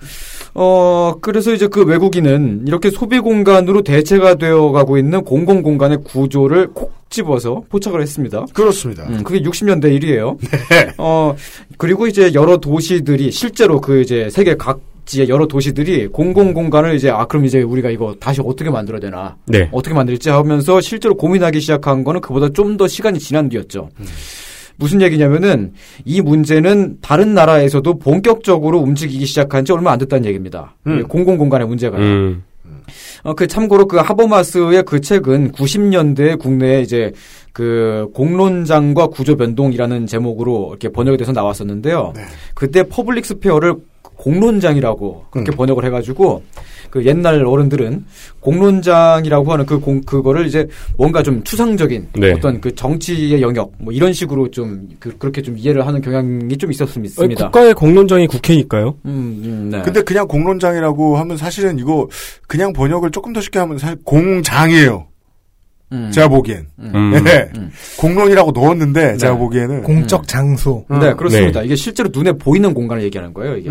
[0.54, 6.68] 어, 그래서 이제 그 외국인은 이렇게 소비 공간으로 대체가 되어 가고 있는 공공 공간의 구조를
[6.74, 8.44] 콕 집어서 포착을 했습니다.
[8.52, 9.04] 그렇습니다.
[9.04, 10.36] 음, 그게 60년대 일이에요.
[10.68, 10.92] 네.
[10.98, 11.34] 어,
[11.78, 14.78] 그리고 이제 여러 도시들이 실제로 그 이제 세계 각
[15.08, 19.36] 지의 여러 도시들이 공공 공간을 이제 아 그럼 이제 우리가 이거 다시 어떻게 만들어야 되나?
[19.46, 19.68] 네.
[19.72, 23.88] 어떻게 만들지 하면서 실제로 고민하기 시작한 거는 그보다 좀 더 시간이 지난 뒤였죠.
[24.76, 25.72] 무슨 얘기냐면은
[26.04, 30.76] 이 문제는 다른 나라에서도 본격적으로 움직이기 시작한 지 얼마 안 됐다는 얘기입니다.
[30.86, 31.00] 음.
[31.00, 32.00] 이 공공 공간의 문제가요.
[32.00, 32.44] 음.
[33.24, 37.10] 어, 그 참고로 그 하버마스의 그 책은 90년대 국내에 이제
[37.52, 42.12] 그 공론장의 구조 변동이라는 제목으로 이렇게 번역이 돼서 나왔었는데요.
[42.54, 43.74] 그때 public sphere를
[44.18, 46.42] 공론장이라고 그렇게 번역을 해가지고
[46.90, 48.04] 그 옛날 어른들은
[48.40, 50.66] 공론장이라고 하는 그 공, 그거를 이제
[50.96, 52.32] 뭔가 좀 추상적인 네.
[52.32, 57.22] 어떤 그 정치의 영역 뭐 이런 식으로 좀 그, 렇게좀 이해를 하는 경향이 좀 있었습니다.
[57.22, 58.96] 아니, 국가의 공론장이 국회니까요.
[59.06, 59.82] 음, 음, 네.
[59.82, 62.08] 근데 그냥 공론장이라고 하면 사실은 이거
[62.46, 65.06] 그냥 번역을 조금 더 쉽게 하면 사실 공장이에요.
[65.92, 66.10] 음.
[66.12, 66.66] 제가 보기엔.
[66.78, 67.22] 음.
[67.24, 67.50] 네.
[67.98, 70.84] 공론이라고 넣었는데 제가 보기에는 공적 장소.
[70.90, 71.62] 네, 그렇습니다.
[71.62, 73.70] 이게 실제로 눈에 보이는 공간을 얘기하는 거예요, 이게.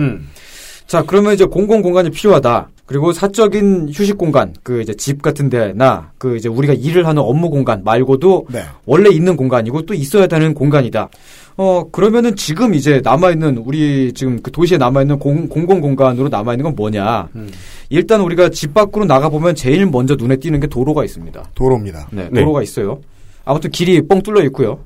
[0.88, 2.70] 자, 그러면 이제 공공 공간이 필요하다.
[2.86, 7.50] 그리고 사적인 휴식 공간, 그 이제 집 같은 데나 그 이제 우리가 일을 하는 업무
[7.50, 8.64] 공간 말고도 네.
[8.86, 11.10] 원래 있는 공간이고 또 있어야 되는 공간이다.
[11.58, 16.30] 어, 그러면은 지금 이제 남아 있는, 우리 지금 그 도시에 남아 있는 공, 공공 공간으로
[16.30, 17.30] 남아 있는 건 뭐냐.
[17.90, 21.44] 일단 우리가 집 밖으로 나가 보면 제일 먼저 눈에 띄는 게 도로가 있습니다.
[21.56, 22.10] 도로입니다.
[22.12, 22.42] 네, 네.
[22.42, 23.00] 도로가 있어요.
[23.44, 24.80] 아무튼 길이 뻥 뚫려 있고요.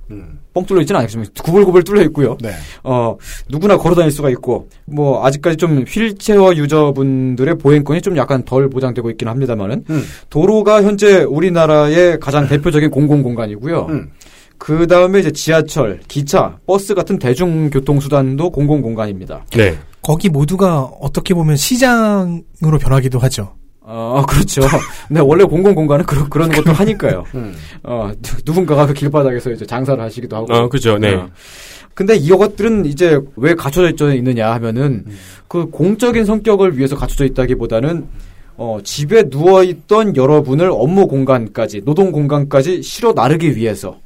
[0.54, 2.38] 뻥 뚫려 있지는 않겠지만 구불구불 뚫려 있고요.
[2.42, 2.52] 네.
[2.84, 3.18] 어
[3.50, 9.10] 누구나 걸어 다닐 수가 있고 뭐 아직까지 좀 휠체어 유저분들의 보행권이 좀 약간 덜 보장되고
[9.12, 9.84] 있긴 합니다만은
[10.30, 13.88] 도로가 현재 우리나라의 가장 대표적인 공공 공간이고요.
[14.64, 19.44] 그 다음에 이제 지하철, 기차, 버스 같은 대중교통 수단도 공공 공간입니다.
[19.58, 19.76] 네.
[20.04, 23.56] 거기 모두가 어떻게 보면 시장으로 변하기도 하죠.
[23.82, 24.62] 어, 그렇죠.
[25.08, 27.24] 근데 원래 공공 공간은 그런 그런 것도 하니까요.
[27.82, 30.54] 어, 누- 누군가가 그 길바닥에서 이제 장사를 하시기도 하고.
[30.54, 31.16] 어, 그죠, 네.
[31.16, 31.28] 어.
[31.96, 35.06] 근데 이것들은 이제 왜 갖춰져 있- 있느냐 하면은
[35.48, 38.06] 그 공적인 성격을 위해서 갖춰져 있다기보다는
[38.58, 43.98] 어, 집에 누워 있던 여러분을 업무 공간까지 노동 공간까지 실어 나르기 위해서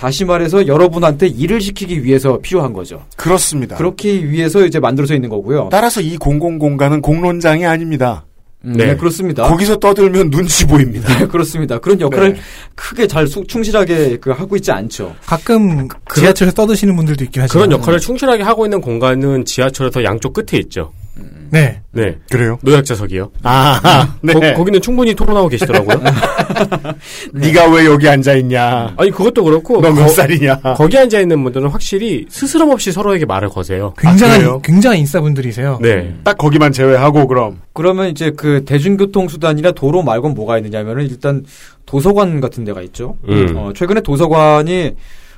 [0.00, 3.04] 다시 말해서 여러분한테 일을 시키기 위해서 필요한 거죠.
[3.16, 3.76] 그렇습니다.
[3.76, 5.68] 그렇게 위해서 이제 만들어져 있는 거고요.
[5.70, 8.24] 따라서 이 공공 공간은 공론장이 아닙니다.
[8.64, 8.96] 음, 네.
[8.96, 9.46] 그렇습니다.
[9.48, 11.16] 거기서 떠들면 눈치 보입니다.
[11.16, 11.78] 네, 그렇습니다.
[11.78, 12.40] 그런 역할을 네.
[12.74, 15.14] 크게 잘 수- 충실하게 그 하고 있지 않죠.
[15.24, 20.58] 가끔 지하철에서 떠드시는 분들도 있긴 하지만 그런 역할을 충실하게 하고 있는 공간은 지하철에서 양쪽 끝에
[20.60, 20.92] 있죠.
[21.50, 21.80] 네.
[21.92, 22.16] 네.
[22.30, 22.58] 그래요?
[22.62, 23.30] 노약자석이요.
[23.42, 24.34] 아, 네.
[24.34, 25.98] 거, 거기는 충분히 토론하고 계시더라고요.
[27.32, 28.92] 네 가 왜 여기 앉아 있냐?
[28.96, 30.60] 아니 그것도 그렇고 너몇 거- 살이냐?
[30.76, 33.94] 거기 앉아 있는 분들은 확실히 스스럼 없이 서로에게 말을 거세요.
[33.98, 34.60] 굉장한 그래요?
[34.62, 35.78] 굉장한 인싸분들이세요.
[35.80, 36.14] 네.
[36.24, 41.44] 딱 거기만 제외하고 그럼 그러면 이제 그 대중교통 수단이나 도로 말고는 뭐가 있느냐면은 일단
[41.86, 43.16] 도서관 같은 데가 있죠.
[43.28, 43.54] 음.
[43.56, 44.92] 어, 최근에 도서관이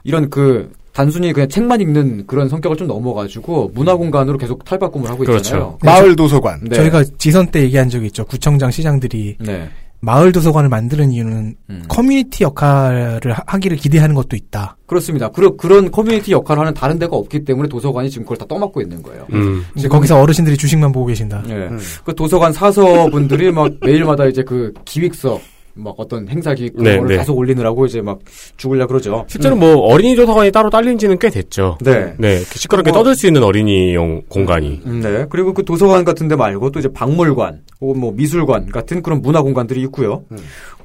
[0.05, 5.19] 이런 그 단순히 그냥 책만 읽는 그런 성격을 좀 넘어가지고 문화 공간으로 계속 탈바꿈을 하고
[5.25, 5.39] 그렇죠.
[5.39, 5.79] 있잖아요.
[5.83, 6.61] 마을 도서관.
[6.65, 6.77] 네.
[6.77, 8.25] 저희가 지선 때 얘기한 적이 있죠.
[8.25, 9.69] 구청장 시장들이 네.
[10.03, 11.83] 마을 도서관을 만드는 이유는 음.
[11.87, 14.77] 커뮤니티 역할을 하- 하기를 기대하는 것도 있다.
[14.87, 15.29] 그렇습니다.
[15.29, 19.03] 그런 그런 커뮤니티 역할을 하는 다른 데가 없기 때문에 도서관이 지금 그걸 다 떠맡고 있는
[19.03, 19.27] 거예요.
[19.35, 19.63] 음.
[19.77, 21.43] 이제 거기서 어르신들이 주식만 보고 계신다.
[21.51, 21.69] 예.
[22.03, 25.39] 그 도서관 사서분들이 막 매일마다 이제 그 기획서
[25.75, 27.19] 막 어떤 행사 기획 네, 그거를 네.
[27.19, 28.19] 계속 올리느라고 이제 막
[28.57, 29.25] 죽을려 그러죠.
[29.29, 31.79] 실제로 뭐 어린이 도서관이 따로 딸린 지는 꽤 됐죠.
[31.81, 32.15] 네.
[32.19, 32.39] 네.
[32.39, 34.81] 시끄럽게 뭐- 떠들 수 있는 어린이용 공간이.
[34.87, 35.27] 음, 네.
[35.31, 39.43] 그리고 그 도서관 같은 데 말고 또 이제 박물관, 혹은 뭐 미술관 같은 그런 문화
[39.43, 40.25] 공간들이 있고요.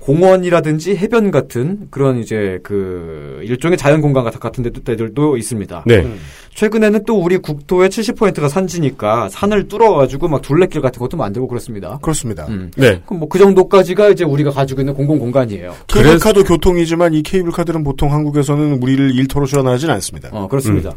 [0.06, 5.84] 공원이라든지 해변 같은 그런 이제 그 일종의 자연 공간 같은- 데들도 있습니다.
[5.88, 6.08] 네.
[6.54, 11.98] 최근에는 또 우리 국토의 70%가 산지니까 산을 뚫어가지고 막 둘레길 같은 것도 만들고 그렇습니다.
[12.02, 12.46] 그렇습니다.
[12.50, 12.70] 음.
[12.78, 13.02] 네.
[13.06, 15.74] 그럼 뭐 그 정도까지가 이제 우리가 가지고 있는 공공 공간이에요.
[15.88, 20.30] 케이블카도 교통이지만 이 케이블카들은 보통 한국에서는 우리를 일터로 출연하진 않습니다.
[20.32, 20.92] 어, 그렇습니다.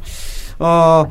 [0.58, 1.04] 어,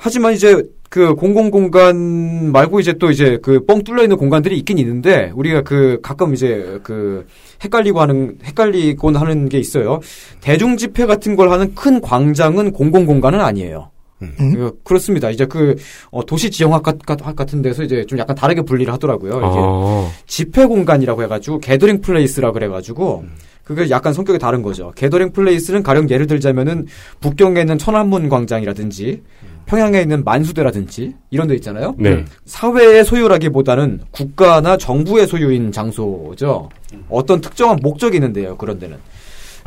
[0.00, 4.78] 하지만 이제 그 공공 공간 말고 이제 또 이제 그 뻥 뚫려 있는 공간들이 있긴
[4.78, 7.26] 있는데 우리가 그 가끔 이제 그
[7.62, 10.00] 헷갈리고 하는 헷갈리곤 하는 게 있어요.
[10.40, 13.90] 대중 집회 같은 걸 하는 큰 광장은 공공 공간은 아니에요.
[14.36, 15.30] 그, 그렇습니다.
[15.30, 15.76] 이제 그
[16.10, 16.98] 어, 도시 지형학 같-
[17.36, 19.32] 같은 데서 이제 좀 약간 다르게 분리를 하더라고요.
[19.32, 20.10] 이게 아.
[20.26, 23.24] 집회 공간이라고 해가지고 게더링 플레이스라 그래가지고
[23.62, 24.92] 그게 약간 성격이 다른 거죠.
[24.96, 26.86] 게더링 플레이스는 가령 예를 들자면은
[27.20, 29.22] 북경에 있는 천안문 광장이라든지
[29.68, 31.94] 평양에 있는 만수대라든지 이런 데 있잖아요.
[31.98, 32.24] 네.
[32.46, 36.70] 사회의 소유라기보다는 국가나 정부의 소유인 장소죠.
[37.10, 38.56] 어떤 특정한 목적이 있는데요.
[38.56, 38.96] 그런 데는.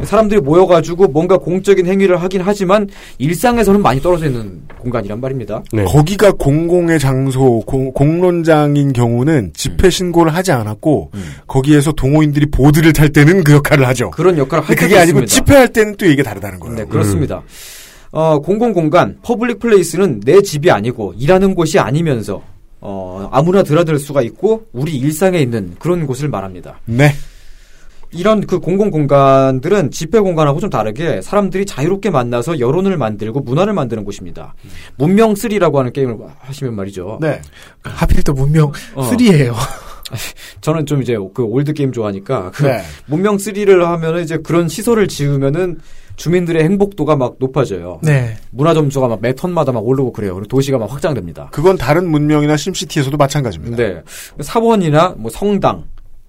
[0.02, 2.90] 사람들이 모여가지고 뭔가 공적인 행위를 하긴 하지만
[3.20, 5.62] 일상에서는 많이 떨어져 있는 공간이란 말입니다.
[5.72, 5.84] 네.
[5.84, 11.12] 거기가 공공의 장소, 공, 공론장인 경우는 집회 신고를 하지 않았고
[11.46, 14.10] 거기에서 동호인들이 보드를 탈 때는 그 역할을 하죠.
[14.10, 15.26] 그런 역할을 할 그게 아니고.
[15.26, 16.76] 집회할 때는 또 이게 다르다는 거예요.
[16.78, 17.44] 네, 그렇습니다.
[18.12, 22.42] 어, 공공공간, public place는 내 집이 아니고 일하는 곳이 아니면서
[22.82, 26.80] 어, 아무나 드나들 수가 있고 우리 일상에 있는 그런 곳을 말합니다.
[26.86, 27.12] 네.
[28.14, 34.04] 이런 그 공공 공간들은 집회 공간하고 좀 다르게 사람들이 자유롭게 만나서 여론을 만들고 문화를 만드는
[34.04, 34.54] 곳입니다.
[34.98, 37.20] 문명 3라고 하는 게임을 하시면 말이죠.
[37.22, 37.42] 네.
[37.84, 39.10] 하필 또 문명 어.
[39.10, 39.56] 3예요.
[40.60, 42.82] 저는 좀 이제 그 old 게임 좋아하니까 그 네.
[43.06, 45.80] 문명 3를 하면은 이제 그런 시설을 지으면은
[46.22, 48.00] 주민들의 행복도가 막 높아져요.
[48.04, 48.36] 네.
[48.52, 50.36] 문화 점수가 막 매 턴마다 막 오르고 그래요.
[50.36, 51.50] 그리고 도시가 막 확장됩니다.
[51.52, 53.76] 그건 다른 문명이나 심시티에서도 마찬가지입니다.
[53.78, 54.02] 네.
[54.40, 55.84] 사원이나 뭐 성당,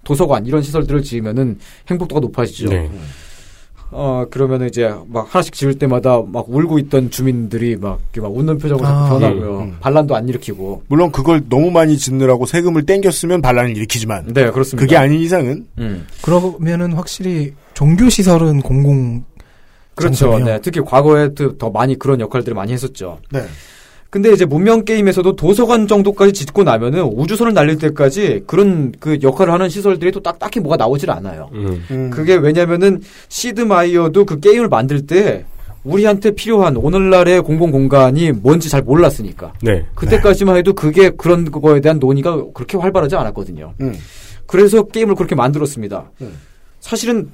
[0.05, 1.59] 도서관 이런 시설들을 지으면은
[1.90, 2.70] 행복도가 높아지죠.
[2.70, 2.90] 네.
[3.95, 8.57] 어 그러면은 이제 막 하나씩 지을 때마다 막 울고 있던 주민들이 막, 이렇게 막 웃는
[8.57, 9.59] 표정으로 아, 변하고요.
[9.59, 9.76] 음, 음.
[9.80, 10.84] 반란도 안 일으키고.
[10.88, 14.82] 물론 그걸 너무 많이 짓느라고 세금을 땡겼으면 반란을 일으키지만 네, 그렇습니다.
[14.82, 16.07] 그게 아닌 이상은 음.
[16.22, 19.24] 그러면은 확실히 종교 시설은 공공
[19.95, 20.38] 그렇죠.
[20.38, 23.18] 네, 특히 과거에 더- 더 많이 그런 역할들을 많이 했었죠.
[23.30, 23.43] 네.
[24.11, 29.68] 근데 이제 문명 게임에서도 도서관 정도까지 짓고 나면은 우주선을 날릴 때까지 그런 그 역할을 하는
[29.70, 31.49] 시설들이 또 딱 딱히 뭐가 나오질 않아요.
[31.55, 32.11] 음.
[32.11, 35.47] 그게 왜냐면은 시드 마이어도 그 게임을 만들 때
[35.84, 39.55] 우리한테 필요한 오늘날의 공공 공간이 뭔지 잘 몰랐으니까.
[39.62, 39.84] 네.
[39.95, 43.72] 그때까지만 해도 그게 그런 거에 대한 논의가 그렇게 활발하지 않았거든요.
[43.80, 43.95] 음.
[44.47, 46.11] 그래서 게임을 그렇게 만들었습니다.
[46.80, 47.30] 사실은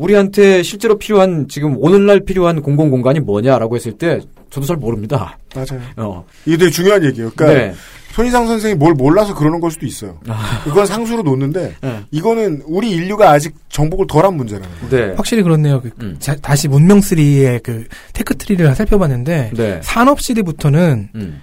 [0.00, 4.20] 우리한테 실제로 필요한 지금 오늘날 필요한 공공 공간이 뭐냐라고 했을 때
[4.50, 5.38] 저도 잘 모릅니다.
[5.54, 5.80] 맞아요.
[5.96, 6.24] 어.
[6.46, 7.30] 이게 되게 중요한 얘기예요.
[7.36, 7.74] 그러니까 네.
[8.12, 10.18] 손이상 선생이 뭘 몰라서 그러는 걸 수도 있어요.
[10.64, 12.00] 그건 상수로 놓는데 네.
[12.10, 15.06] 이거는 우리 인류가 아직 정복을 덜한 문제라는 거예요.
[15.10, 15.14] 네.
[15.16, 15.80] 확실히 그렇네요.
[15.80, 16.16] 그 음.
[16.18, 17.84] 자- 다시 문명 3의 그
[18.14, 19.80] tech tree를 살펴봤는데 네.
[19.84, 21.40] 산업 시대부터는 음.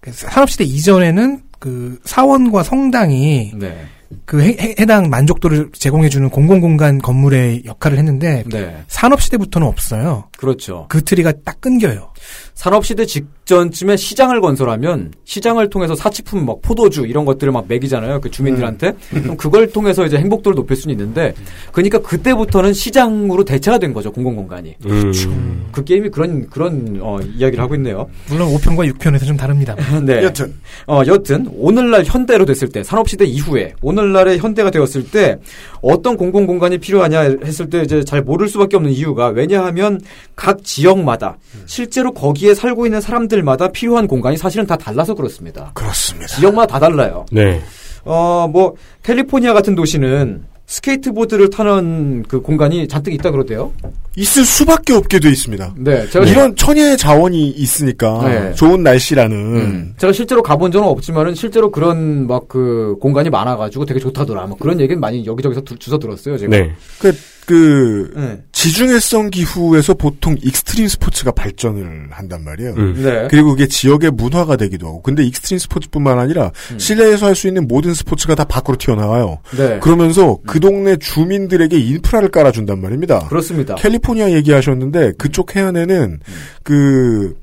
[0.00, 3.84] 그 산업 시대 이전에는 그 사원과 성당이 네.
[4.24, 8.76] 그 해, 해- 해당 만족도를 제공해주는 공공공간 건물의 역할을 했는데 네.
[8.88, 10.24] 산업 시대부터는 없어요.
[10.40, 10.86] 그렇죠.
[10.88, 12.12] 그 tree가 딱 끊겨요.
[12.54, 18.22] 산업시대 직전쯤에 시장을 건설하면 시장을 통해서 사치품 막 포도주 이런 것들을 막 먹이잖아요.
[18.22, 18.94] 그 주민들한테.
[19.10, 21.34] 그럼 그걸 통해서 이제 행복도를 높일 수는 있는데
[21.72, 24.10] 그러니까 그때부터는 시장으로 대체가 된 거죠.
[24.12, 24.76] 공공공간이.
[24.86, 25.66] 음.
[25.72, 28.08] 그 게임이 그런 그런 어, 이야기를 하고 있네요.
[28.28, 29.76] 물론 5편과 6편에서 좀 다릅니다.
[30.02, 30.22] 네.
[30.24, 30.54] 여튼
[30.86, 35.38] 어, 여튼 오늘날 현대로 됐을 때 산업시대 이후에 오늘날의 현대가 되었을 때
[35.82, 40.00] 어떤 공공공간이 필요하냐 했을 때 이제 잘 모를 수밖에 없는 이유가 왜냐하면
[40.36, 45.70] 각 지역마다 실제로 거기에 살고 있는 사람들마다 필요한 공간이 사실은 다 달라서 그렇습니다.
[45.74, 46.26] 그렇습니다.
[46.28, 47.26] 지역마다 다 달라요.
[47.30, 47.60] 네.
[48.04, 53.72] 어, 뭐 캘리포니아 같은 도시는 스케이트보드를 타는 그 공간이 잔뜩 있다 그러대요.
[54.16, 55.74] 있을 수밖에 없게 돼 있습니다.
[55.78, 58.54] 네, 제가 이런 천혜의 자원이 있으니까 네.
[58.54, 59.94] 좋은 날씨라는 음.
[59.98, 64.46] 제가 실제로 가본 적은 없지만은 실제로 그런 막 그 공간이 많아가지고 되게 좋다더라.
[64.46, 66.36] 뭐 그런 얘기는 많이 여기저기서 두- 주워 들었어요.
[66.38, 66.50] 제가.
[66.56, 66.72] 네.
[66.98, 67.12] 그,
[67.50, 68.38] 그 네.
[68.52, 72.74] 지중해성 기후에서 보통 extreme 스포츠가 발전을 한단 말이에요.
[72.76, 72.94] 음.
[73.02, 73.26] 네.
[73.28, 75.02] 그리고 그게 지역의 문화가 되기도 하고.
[75.02, 79.38] 근데 extreme 스포츠뿐만 아니라 실내에서 할 수 있는 모든 스포츠가 다 밖으로 튀어나와요.
[79.56, 79.78] 네.
[79.80, 83.26] 그러면서 그 동네 주민들에게 인프라를 깔아준단 말입니다.
[83.28, 83.74] 그렇습니다.
[83.76, 86.20] 캘리포니아 얘기하셨는데 그쪽 해안에는
[86.62, 87.34] 그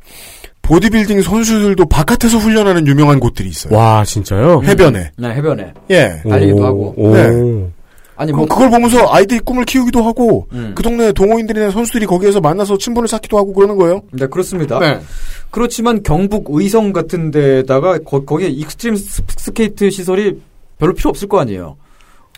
[0.61, 3.75] 보디빌딩 선수들도 바깥에서 훈련하는 유명한 곳들이 있어요.
[3.75, 4.61] 와, 진짜요?
[4.63, 5.11] 해변에.
[5.17, 5.73] 네, 해변에.
[5.91, 6.21] 예.
[6.29, 6.93] 달리기도 오, 하고.
[6.97, 7.13] 오.
[7.15, 7.67] 네.
[8.17, 10.73] 아니 뭐 그걸 보면서 아이들이 꿈을 키우기도 하고 음.
[10.75, 14.01] 그 동네 동호인들이나 선수들이 거기에서 만나서 친분을 쌓기도 하고 그러는 거예요.
[14.11, 14.79] 네, 그렇습니다.
[14.79, 14.99] 네.
[15.51, 20.41] 그렇지만 경북 의성 같은 데다가 거, 거기에 extreme 스- 스케이트 시설이
[20.79, 21.77] 별로 필요 없을 거 아니에요.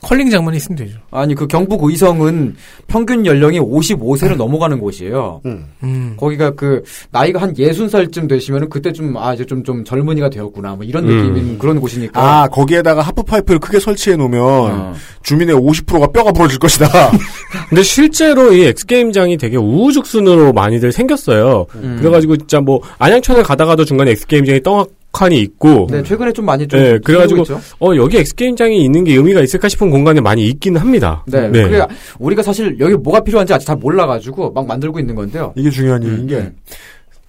[0.01, 0.97] 컬링 장만 있으면 되죠.
[1.11, 2.55] 아니 그 경북 의성은
[2.87, 5.41] 평균 연령이 55세를 넘어가는 곳이에요.
[5.45, 6.15] 음.
[6.17, 10.83] 거기가 그 나이가 한 60살쯤 되시면은 그때 좀 아 이제 좀 좀 젊은이가 되었구나 뭐
[10.85, 11.09] 이런 음.
[11.33, 12.19] 느낌인 그런 곳이니까.
[12.21, 14.93] 아 거기에다가 하프 파이프를 크게 설치해 놓으면 어.
[15.23, 16.87] 주민의 50%가 뼈가 부러질 것이다.
[17.69, 21.65] 근데 실제로 이 X 게임장이 되게 우후죽순으로 많이들 생겼어요.
[21.75, 21.97] 음.
[21.99, 25.87] 그래가지고 진짜 뭐 안양천을 가다가도 중간에 X 게임장이 떡 하니 있고.
[25.89, 27.43] 네, 최근에 좀 많이 좀 네, 그래가지고.
[27.79, 31.23] 어 여기 X 게임장이 있는 게 의미가 있을까 싶은 공간에 많이 있기는 합니다.
[31.27, 31.85] 네, 그래
[32.19, 35.53] 우리가 사실 여기 뭐가 필요한지 아직 잘 몰라가지고 막 만들고 있는 건데요.
[35.55, 36.55] 이게 중요한 음, 얘기인 게 음.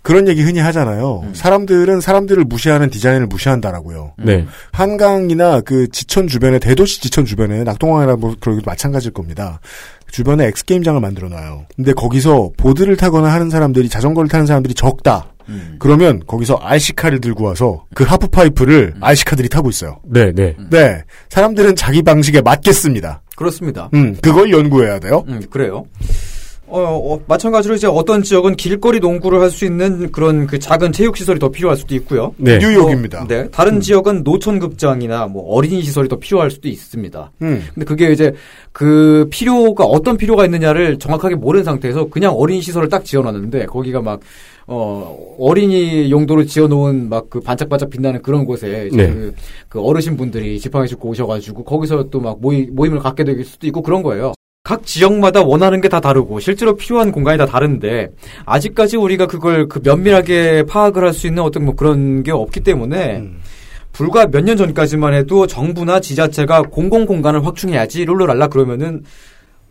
[0.03, 1.25] 그런 얘기 흔히 하잖아요.
[1.35, 4.15] 사람들은 사람들을 무시하는 디자인을 무시한다라고요.
[4.19, 4.47] 네.
[4.73, 9.61] 한강이나 그 지천 주변에 대도시 지천 주변에 낙동강이나 뭐 그러기도 마찬가지일 겁니다.
[10.11, 11.67] 주변에 X 게임장을 만들어 놔요.
[11.77, 15.27] 근데 거기서 보드를 타거나 하는 사람들이 자전거를 타는 사람들이 적다.
[15.79, 19.99] 그러면 거기서 RC카를 들고 와서 그 하프파이프를 RC카들이 타고 있어요.
[20.05, 20.55] 네, 네.
[20.71, 21.03] 네.
[21.29, 23.23] 사람들은 자기 방식에 맞겠습니다.
[23.37, 23.89] 그렇습니다.
[23.95, 25.25] 음, 그걸 연구해야 돼요.
[25.29, 25.85] 음, 그래요.
[26.73, 31.17] 어, 어, 마찬가지로 이제 어떤 지역은 길거리 농구를 할 수 있는 그런 그 작은 체육
[31.17, 32.33] 시설이 더 필요할 수도 있고요.
[32.37, 32.59] 네.
[32.59, 33.21] 뉴욕입니다.
[33.21, 33.49] 또, 네.
[33.51, 37.33] 다른 지역은 노천 극장이나 뭐 어린이 시설이 더 필요할 수도 있습니다.
[37.43, 37.65] 음.
[37.75, 38.33] 근데 그게 이제
[38.71, 44.21] 그 필요가 어떤 필요가 있느냐를 정확하게 모르는 상태에서 그냥 어린이 시설을 딱 지어놨는데 거기가 막
[44.73, 49.13] 어, 어린이 용도로 지어놓은 막 그 반짝반짝 빛나는 그런 곳에 이제 네.
[49.13, 49.35] 그,
[49.69, 53.83] 그 어르신 분들이 지팡이 짚고 오셔가지고 거기서 또 막 모임, 모임을 갖게 될 수도 있고
[53.83, 54.33] 그런 거예요.
[54.63, 58.11] 각 지역마다 원하는 게 다 다르고 실제로 필요한 공간이 다 다른데
[58.45, 63.25] 아직까지 우리가 그걸 그 면밀하게 파악을 할 수 있는 어떤 뭐 그런 게 없기 때문에
[63.93, 69.03] 불과 몇 년 전까지만 해도 정부나 지자체가 공공 공간을 확충해야지 룰루랄라 그러면은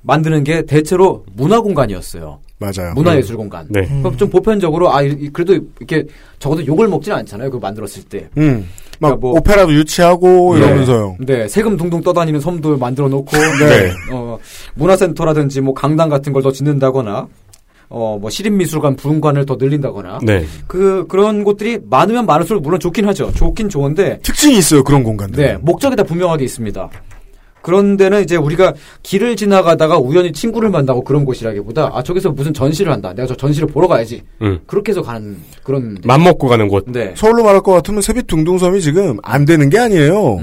[0.01, 2.39] 만드는 게 대체로 문화 공간이었어요.
[2.59, 2.93] 맞아요.
[2.95, 3.65] 문화예술 공간.
[3.69, 3.81] 네.
[4.01, 6.05] 그럼 좀 보편적으로 아 이- 그래도 이렇게
[6.39, 7.49] 적어도 욕을 먹지는 않잖아요.
[7.49, 8.27] 그거 만들었을 때.
[8.37, 8.67] 음.
[8.99, 10.65] 막 그러니까 뭐- 오페라도 유치하고 네.
[10.65, 11.15] 이러면서요.
[11.21, 13.31] 네, 세금 둥둥 떠다니는 섬도 만들어 놓고,
[13.63, 13.91] 네.
[14.11, 14.37] 어,
[14.75, 17.27] 문화센터라든지 뭐 강당 같은 걸 더 짓는다거나,
[17.89, 20.45] 어, 뭐 시립미술관 분관을 더 늘린다거나, 네.
[20.67, 23.31] 그, 그런 곳들이 많으면 많을수록 물론 좋긴 하죠.
[23.33, 25.41] 좋긴 좋은데, 특징이 있어요 그런 공간들.
[25.43, 26.89] 네, 목적이 다 분명하게 있습니다.
[27.61, 32.91] 그런 데는 이제 우리가 길을 지나가다가 우연히 친구를 만나고 그런 곳이라기보다, 아, 저기서 무슨 전시를
[32.91, 33.13] 한다.
[33.13, 34.21] 내가 저 전시를 보러 가야지.
[34.41, 34.59] 음.
[34.65, 35.97] 그렇게 해서 가는 그런.
[36.05, 36.85] 맘 먹고 가는 곳.
[36.87, 37.13] 네.
[37.15, 40.39] 서울로 말할 것 같으면 세빛 둥둥섬이 지금 안 되는 게 아니에요.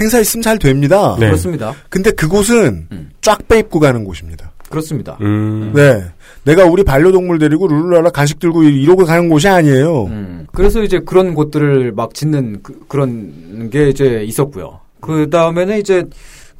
[0.00, 1.16] 행사 있으면 잘 됩니다.
[1.18, 1.26] 네.
[1.26, 1.74] 그렇습니다.
[1.88, 2.88] 근데 그곳은
[3.20, 4.52] 쫙 빼입고 가는 곳입니다.
[4.70, 5.18] 그렇습니다.
[5.20, 5.72] 음.
[5.74, 6.02] 네.
[6.44, 10.04] 내가 우리 반려동물 데리고 룰루랄라 간식 들고 이러고 가는 곳이 아니에요.
[10.04, 10.46] 음.
[10.52, 14.80] 그래서 이제 그런 곳들을 막 짓는 그, 런 게 이제 있었고요.
[15.00, 16.04] 그 다음에는 이제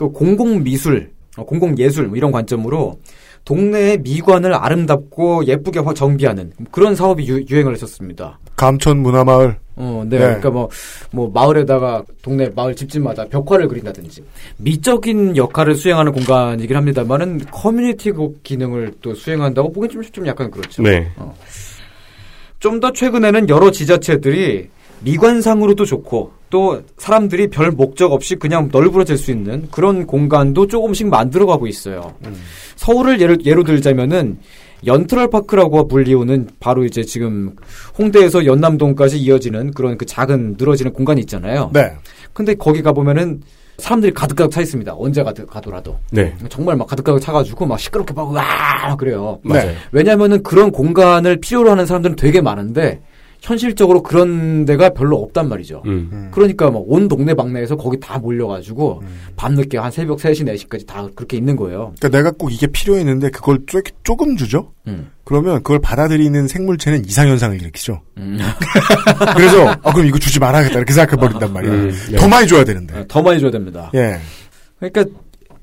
[0.03, 2.98] 그 공공 미술, 어, 공공 예술 뭐 이런 관점으로
[3.44, 8.40] 동네의 미관을 아름답고 예쁘게 확 정비하는 그런 사업이 유, 유행을 했었습니다.
[8.57, 9.59] 감천 문화마을.
[9.76, 10.18] 어, 네.
[10.18, 10.24] 네.
[10.24, 10.68] 그러니까 뭐,
[11.12, 14.22] 뭐, 마을에다가, 동네 마을 집집마다 벽화를 그린다든지,
[14.59, 20.82] 미적인 역할을 수행하는 공간이긴 합니다만은, 커뮤니티 기능을 또 수행한다고 보기엔 좀, 좀 약간 그렇죠.
[20.82, 21.09] 네.
[21.16, 21.34] 어.
[22.59, 24.68] 좀더 최근에는 여러 지자체들이
[25.00, 31.66] 미관상으로도 좋고, 또 사람들이 별 목적 없이 그냥 널브러질 수 있는 그런 공간도 조금씩 만들어가고
[31.66, 32.12] 있어요.
[32.76, 34.38] 서울을 예를, 예로 들자면은,
[34.84, 37.57] 연트럴파크라고 불리우는 바로 이제 지금
[37.98, 41.70] 홍대에서 연남동까지 이어지는 그런 그 작은 늘어지는 공간이 있잖아요.
[41.72, 41.90] 네.
[42.34, 43.40] 근데 거기 가보면은
[43.78, 44.94] 사람들이 가득가득 차 있습니다.
[44.94, 45.98] 언제 가득 가더라도.
[46.11, 46.36] 네.
[46.50, 48.42] 정말 막 가득가득 차가지고 막 시끄럽게 막, 와!
[48.88, 49.40] 막 그래요.
[49.42, 49.72] 맞아요.
[49.90, 53.00] 왜냐면은 그런 공간을 필요로 하는 사람들은 되게 많은데,
[53.43, 55.82] 현실적으로 그런 데가 별로 없단 말이죠.
[55.86, 56.28] 음.
[56.32, 59.03] 그러니까 막 온 동네 방네에서 거기 다 몰려가지고,
[59.36, 61.93] 밤늦게 한 새벽 3시, 4시까지 다 그렇게 있는 거예요.
[61.99, 64.72] 그러니까 내가 꼭 이게 필요했는데 그걸 쪼, 조금 주죠.
[64.86, 65.11] 음.
[65.24, 68.01] 그러면 그걸 받아들이는 생물체는 이상현상을 일으키죠.
[68.18, 68.38] 음.
[69.36, 71.72] 그래서 아, 그럼 이거 주지 말아야겠다 이렇게 생각해 버린단 말이야.
[71.72, 72.16] 음, 네.
[72.16, 72.95] 더 많이 줘야 되는데.
[72.95, 73.90] 네, 더 많이 줘야 됩니다.
[73.95, 74.18] 예.
[74.78, 75.05] 그러니까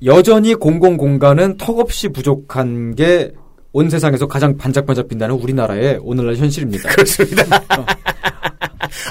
[0.04, 3.32] 여전히 공공 공간은 턱없이 부족한 게
[3.72, 6.88] 온 세상에서 가장 반짝반짝 빛나는 우리나라의 오늘날 현실입니다.
[6.90, 7.44] 그렇습니다.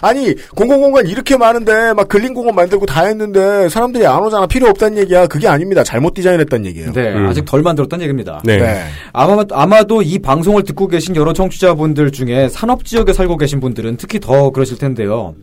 [0.01, 5.27] 아니 공공공간 이렇게 많은데 막 근린공원 만들고 다 했는데 사람들이 안 오잖아 필요 없다는 얘기야.
[5.27, 5.83] 그게 아닙니다.
[5.83, 6.91] 잘못 디자인했다는 얘기예요.
[6.93, 8.41] 네, 아직 덜 만들었다는 얘기입니다.
[8.43, 8.57] 네.
[8.57, 8.83] 네.
[9.13, 14.51] 아마, 아마도 이 방송을 듣고 계신 여러 청취자분들 중에 산업지역에 살고 계신 분들은 특히 더
[14.51, 15.35] 그러실 텐데요.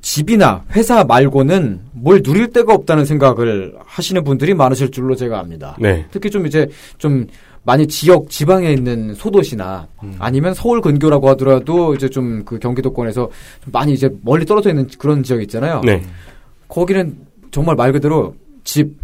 [0.00, 5.76] 집이나 회사 말고는 뭘 누릴 데가 없다는 생각을 하시는 분들이 많으실 줄로 제가 압니다.
[5.80, 6.04] 네.
[6.10, 6.68] 특히 좀 이제
[6.98, 7.26] 좀
[7.64, 10.14] 많이 지역 지방에 있는 소도시나 음.
[10.18, 13.30] 아니면 서울 근교라고 하더라도 이제 좀 그 경기도권에서
[13.62, 15.80] 좀 많이 이제 멀리 떨어져 있는 그런 지역 있잖아요.
[15.84, 16.02] 네.
[16.68, 17.16] 거기는
[17.50, 18.34] 정말 말 그대로
[18.64, 18.96] 집,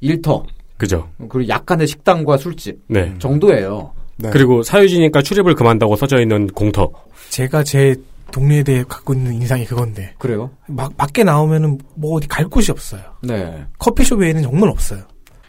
[0.00, 0.44] 일터,
[0.76, 1.08] 그죠.
[1.28, 3.14] 그리고 약간의 식당과 술집 네.
[3.18, 3.92] 정도예요.
[4.30, 6.90] 그리고 사유지니까 출입을 그만다고 써져 있는 공터.
[7.30, 7.94] 제가 제
[8.32, 10.14] 동네에 대해 갖고 있는 인상이 그건데.
[10.18, 10.50] 그래요?
[10.68, 13.02] 막 밖에 나오면은 뭐 어디 갈 곳이 없어요.
[13.22, 13.64] 네.
[13.78, 15.02] 커피숍 외에는 정말 없어요.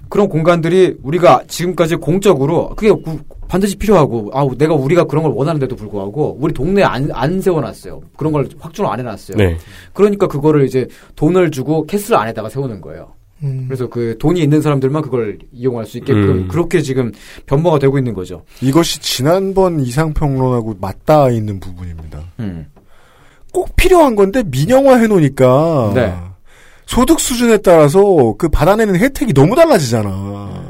[0.10, 5.76] 그런 공간들이 우리가 지금까지 공적으로 그게 구- 반드시 필요하고 아 내가 우리가 그런 걸 원하는데도
[5.76, 8.02] 불구하고 우리 동네에 안, 안 세워놨어요.
[8.18, 9.38] 그런 걸 확충을 안 해놨어요.
[9.38, 9.58] 네.
[9.94, 13.14] 그러니까 그거를 이제 돈을 주고 캐슬 안에다가 세우는 거예요.
[13.44, 13.66] 음.
[13.68, 16.48] 그래서 그 돈이 있는 사람들만 그걸 이용할 수 있게끔 음.
[16.48, 17.12] 그렇게 지금
[17.46, 18.44] 변모가 되고 있는 거죠.
[18.62, 22.20] 이것이 지난번 이상평론하고 맞닿아 있는 부분입니다.
[22.40, 22.68] 음.
[23.54, 26.14] 꼭 필요한 건데 민영화 해놓으니까 네.
[26.86, 30.64] 소득 수준에 따라서 그 받아내는 혜택이 너무 달라지잖아.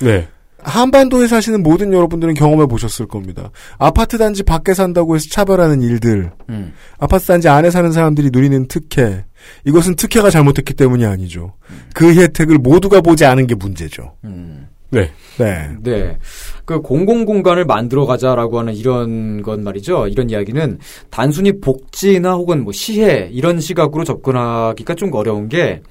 [0.00, 0.28] 네.
[0.62, 3.50] 한반도에 사시는 모든 여러분들은 경험해 보셨을 겁니다.
[3.78, 6.74] 아파트 단지 밖에 산다고 해서 차별하는 일들, 음.
[6.98, 9.24] 아파트 단지 안에 사는 사람들이 누리는 특혜,
[9.64, 11.54] 이것은 특혜가 잘못했기 때문이 아니죠.
[11.94, 14.16] 그 혜택을 모두가 보지 않은 게 문제죠.
[14.24, 14.68] 음.
[14.90, 15.10] 네.
[15.38, 15.70] 네.
[15.82, 16.18] 네.
[16.64, 20.08] 그 공공 공간을 만들어 가자라고 하는 이런 건 말이죠.
[20.08, 20.78] 이런 이야기는
[21.10, 25.82] 단순히 복지나 혹은 뭐 시해 이런 시각으로 접근하기가 좀 어려운 게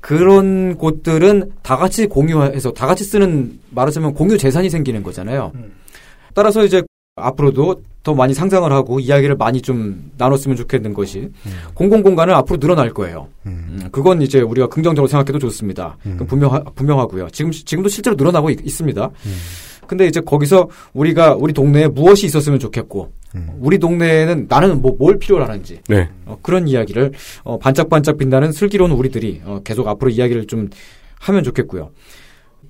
[0.00, 5.52] 그런 곳들은 다 같이 공유해서 다 같이 쓰는 말하자면 공유 재산이 생기는 거잖아요.
[6.34, 6.82] 따라서 이제
[7.16, 11.28] 앞으로도 더 많이 상상을 하고 이야기를 많이 좀 나눴으면 좋겠는 것이
[11.74, 13.28] 공공 공간은 앞으로 늘어날 거예요.
[13.44, 15.98] 음, 그건 이제 우리가 긍정적으로 생각해도 좋습니다.
[16.02, 17.28] 그건 분명 분명하고요.
[17.28, 19.10] 지금 지금도 실제로 늘어나고 있, 습니다
[19.86, 23.12] 근데 이제 거기서 우리가 우리 동네에 무엇이 있었으면 좋겠고
[23.60, 26.08] 우리 동네에는 나는 뭐 뭘 필요로 하는지 네.
[26.24, 27.12] 어, 그런 이야기를
[27.44, 30.70] 어, 반짝반짝 빛나는 슬기로운 우리들이 어, 계속 앞으로 이야기를 좀
[31.20, 31.90] 하면 좋겠고요.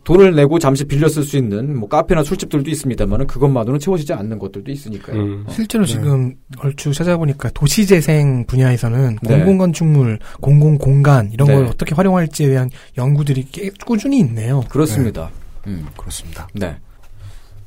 [0.09, 4.73] 돈을 내고 잠시 빌려 쓸 수 있는 뭐 카페나 술집들도 있습니다만은 그것만으로는 채워지지 않는 것들도
[4.73, 5.21] 있으니까요.
[5.21, 5.45] 음.
[5.47, 5.53] 어.
[5.53, 9.37] 실제로 지금 얼추 찾아보니까 도시재생 분야에서는 네.
[9.37, 11.55] 공공건축물, 공공공간 이런 네.
[11.57, 14.63] 걸 어떻게 활용할지에 대한 연구들이 꽤 꾸준히 있네요.
[14.71, 15.29] 그렇습니다.
[15.67, 15.87] 음.
[15.95, 16.49] 그렇습니다.
[16.55, 16.75] 네.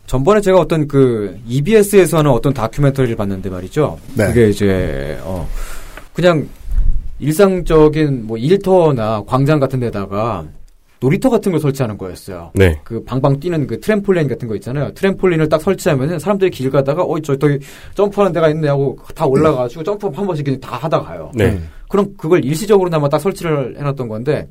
[0.07, 3.99] 전번에 제가 어떤 그 EBS에서 하는 어떤 다큐멘터리를 봤는데 말이죠.
[4.15, 4.25] 네.
[4.29, 5.47] 그게 이제 어
[6.11, 6.49] 그냥
[7.19, 10.47] 일상적인 뭐 일터나 광장 같은 데다가
[11.01, 12.51] 놀이터 같은 걸 설치하는 거였어요.
[12.53, 12.79] 네.
[12.83, 14.93] 그 방방 뛰는 그 트램폴린 같은 거 있잖아요.
[14.93, 17.59] 트램폴린을 딱 설치하면은 사람들이 길 가다가 어이 저 저기
[17.95, 21.31] 점프하는 데가 있네 하고 다 올라가가지고 점프 한 번씩 그냥 다 하다 가요.
[21.33, 21.59] 네.
[21.89, 24.47] 그럼 그걸 일시적으로나마 딱 설치를 해놨던 건데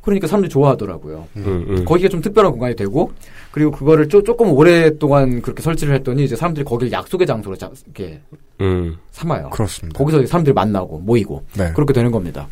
[0.00, 1.26] 그러니까 사람들이 좋아하더라고요.
[1.36, 1.84] 음, 음.
[1.84, 3.12] 거기가 좀 특별한 공간이 되고
[3.50, 8.20] 그리고 그거를 쪼, 조금 오랫동안 그렇게 설치를 했더니 이제 사람들이 거기를 약속의 장소로 자, 이렇게
[8.60, 8.96] 음.
[9.10, 9.50] 삼아요.
[9.50, 9.98] 그렇습니다.
[9.98, 11.72] 거기서 사람들이 만나고 모이고 네.
[11.74, 12.46] 그렇게 되는 겁니다.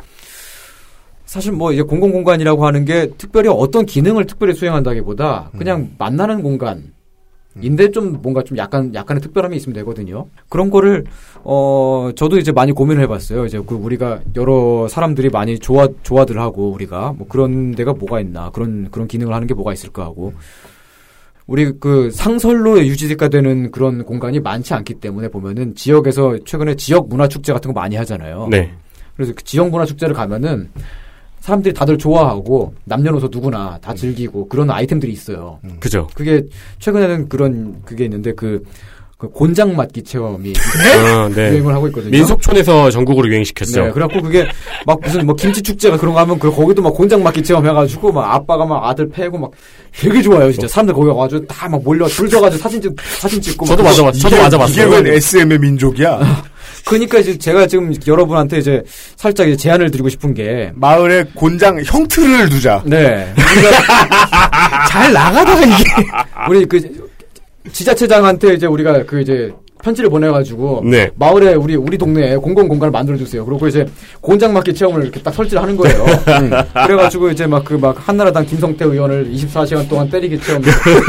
[1.29, 6.91] 사실 뭐 이제 공공 공간이라고 하는 게 특별히 어떤 기능을 특별히 수행한다기보다 그냥 만나는 공간.
[7.61, 10.25] 인데 좀 뭔가 좀 약간 약간의 특별함이 있으면 되거든요.
[10.49, 11.03] 그런 거를
[11.43, 13.45] 어 저도 이제 많이 고민을 해봤어요.
[13.45, 18.49] 이제 그 우리가 여러 사람들이 많이 좋아 좋아들 하고 우리가 뭐 그런 데가 뭐가 있나
[18.49, 20.33] 그런 그런 기능을 하는 게 뭐가 있을까 하고
[21.45, 27.27] 우리 그 상설로 유지가 되는 그런 공간이 많지 않기 때문에 보면은 지역에서 최근에 지역 문화
[27.27, 28.47] 축제 같은 거 많이 하잖아요.
[28.49, 28.73] 네.
[29.15, 30.71] 그래서 그 지역 문화 축제를 가면은
[31.49, 35.59] 사람들이 다들 좋아하고 남녀노소 누구나 다 즐기고 그런 아이템들이 있어요.
[35.79, 36.07] 그죠.
[36.13, 36.43] 그게
[36.79, 38.63] 최근에는 그런 그게 있는데 그,
[39.17, 41.51] 그 곤장 맞기 체험이 어, 네.
[41.51, 42.11] 유행을 하고 있거든요.
[42.11, 43.85] 민속촌에서 전국으로 유행시켰죠.
[43.85, 44.47] 네, 그래갖고 그게
[44.85, 48.11] 막 무슨 뭐 김치 축제가 그런 거 하면 그 거기도 막 곤장 맞기 체험 해가지고
[48.13, 49.51] 막 아빠가 막 아들 패고 막
[49.99, 53.65] 되게 좋아요 진짜 사람들 거기 와가지고 다 막 몰려 줄 서가지고 사진 찍 사진 찍고
[53.65, 54.87] 저도 막 맞아, 저도 맞아 봤어요.
[54.87, 56.19] 이게 웬 SM의 민족이야?
[56.89, 58.83] 그러니까 이제 제가 지금 여러분한테 이제
[59.15, 62.81] 살짝 이제 제안을 드리고 싶은 게 마을에 곤장 형틀을 두자.
[62.83, 63.31] 네.
[64.89, 65.83] 잘 나가다가 이게
[66.49, 67.09] 우리 그
[67.71, 69.53] 지자체장한테 이제 우리가 그 이제
[69.83, 71.09] 편지를 보내가지고 네.
[71.15, 73.45] 마을에 우리 우리 동네에 공공 공간을 만들어 주세요.
[73.45, 73.85] 그리고 이제
[74.21, 76.03] 곤장 맞기 체험을 이렇게 딱 설치를 하는 거예요.
[76.27, 76.51] 음.
[76.85, 80.61] 그래가지고 이제 막그 막 한나라당 김성태 의원을 24시간 동안 때리기 체험.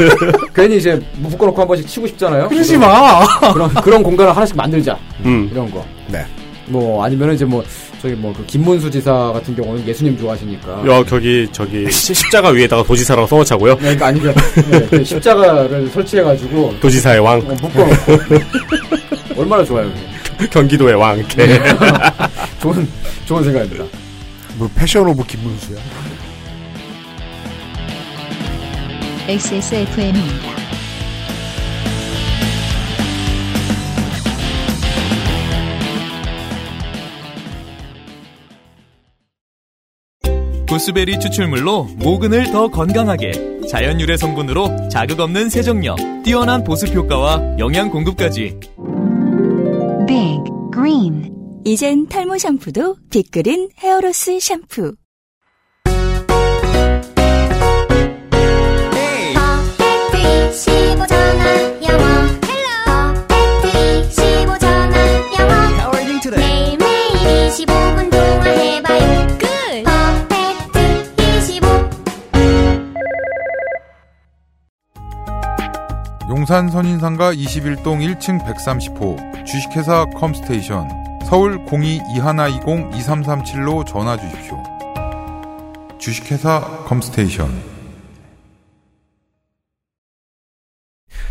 [0.55, 2.47] 괜히 이제 묶어놓고 한 번씩 치고 싶잖아요.
[2.47, 3.25] 그러지 마.
[3.53, 4.97] 그런 그런 공간을 하나씩 만들자.
[5.25, 5.49] 음.
[5.51, 5.83] 이런 거.
[6.07, 6.25] 네.
[6.71, 7.63] 뭐 아니면은 이제 뭐
[8.01, 10.83] 저기 뭐 그 김문수 지사 같은 경우는 예수님 좋아하시니까.
[10.87, 13.73] 여, 저기, 저기, 시- 십자가 위에다가 도지사라고 써놓자고요.
[13.75, 14.33] 네, 그러니까 아니 그
[14.71, 17.39] 네, 그 십자가를 설치해가지고 도지사의 왕.
[17.39, 18.39] 어, 묶어놓고
[19.41, 19.91] 얼마나 좋아요.
[20.37, 20.47] 그게.
[20.49, 21.17] 경기도의 왕.
[21.19, 21.45] 이렇게.
[21.45, 21.59] 네.
[22.61, 22.87] 좋은
[23.25, 23.83] 좋은 생각입니다.
[24.57, 25.77] 뭐 Passion of 김문수야.
[29.27, 30.60] XSFM입니다.
[40.71, 47.89] 구스베리 추출물로 모근을 더 건강하게 자연 유래 성분으로 자극 없는 세정력, 뛰어난 보습 효과와 영양
[47.89, 48.57] 공급까지.
[50.07, 50.39] Big
[50.73, 51.29] Green.
[51.65, 54.95] 이젠 탈모 샴푸도 빅그린 헤어로스 샴푸.
[59.33, 62.05] 퍼펙트 15전화 영어
[62.47, 64.95] 헬로 퍼펙트 15전화
[65.37, 65.51] 영어
[66.37, 68.10] 매일매일 25분
[76.41, 80.89] 용산 선인상가 21동 1층 130호 주식회사 컴스테이션
[81.23, 84.57] 서울 02-2120-2337로 전화 주십시오.
[85.99, 87.47] 주식회사 컴스테이션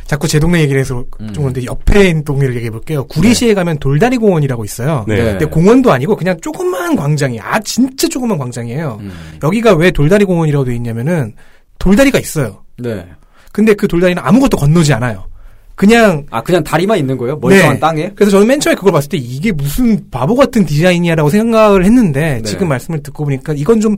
[0.07, 1.33] 자꾸 제 동네 얘기를 해서 음.
[1.33, 3.05] 좀 그런데 옆에 있는 동네를 얘기해 볼게요.
[3.09, 5.05] 구리시에 가면 돌다리 공원이라고 있어요.
[5.09, 5.17] 네.
[5.17, 8.99] 근데 공원도 아니고 그냥 조그만 광장이 아 진짜 조그만 광장이에요.
[9.01, 9.11] 음.
[9.43, 11.35] 여기가 왜 돌다리 공원이라고 돼 있냐면은
[11.81, 12.63] 돌다리가 있어요.
[12.79, 13.09] 네.
[13.53, 15.27] 근데 그 돌다리는 아무것도 건너지 않아요.
[15.75, 17.37] 그냥 아 그냥 다리만 있는 거예요?
[17.37, 17.81] 멀쩡한 네.
[17.81, 18.13] 땅에?
[18.15, 22.43] 그래서 저는 맨 처음에 그걸 봤을 때 이게 무슨 바보 같은 디자인이야라고 생각을 했는데 네.
[22.43, 23.97] 지금 말씀을 듣고 보니까 이건 좀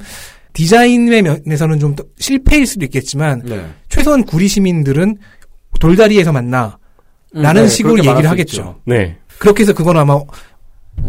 [0.53, 3.66] 디자인의 면에서는 좀더 실패일 수도 있겠지만 네.
[3.88, 5.16] 최소한 구리 시민들은
[5.80, 6.78] 돌다리에서 만나.
[7.34, 8.61] 음, 라는 네, 식으로 얘기를 하겠죠.
[8.61, 8.80] 있죠.
[8.84, 9.16] 네.
[9.38, 10.20] 그렇게 해서 그건 아마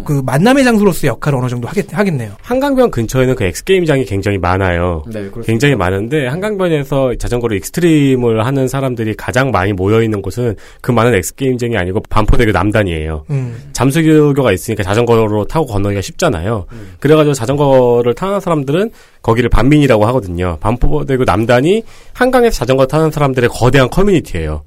[0.05, 2.33] 그 만남의 장소로서의 역할을 어느 정도 하겠, 하겠네요.
[2.41, 5.03] 한강변 근처에는 그 X게임장이 굉장히 많아요.
[5.05, 5.45] 네, 그렇습니다.
[5.45, 11.77] 굉장히 많은데 한강변에서 자전거로 extreme을 하는 사람들이 가장 많이 모여 있는 곳은 그 많은 X게임장이
[11.77, 13.25] 아니고 반포대교 남단이에요.
[13.29, 13.71] 음.
[13.73, 16.65] 잠수교가 있으니까 자전거로 타고 건너기가 쉽잖아요.
[16.99, 18.91] 그래가지고 자전거를 타는 사람들은
[19.21, 20.57] 거기를 반민이라고 하거든요.
[20.59, 21.83] 반포대교 남단이
[22.13, 24.63] 한강에서 자전거 타는 사람들의 거대한 커뮤니티예요.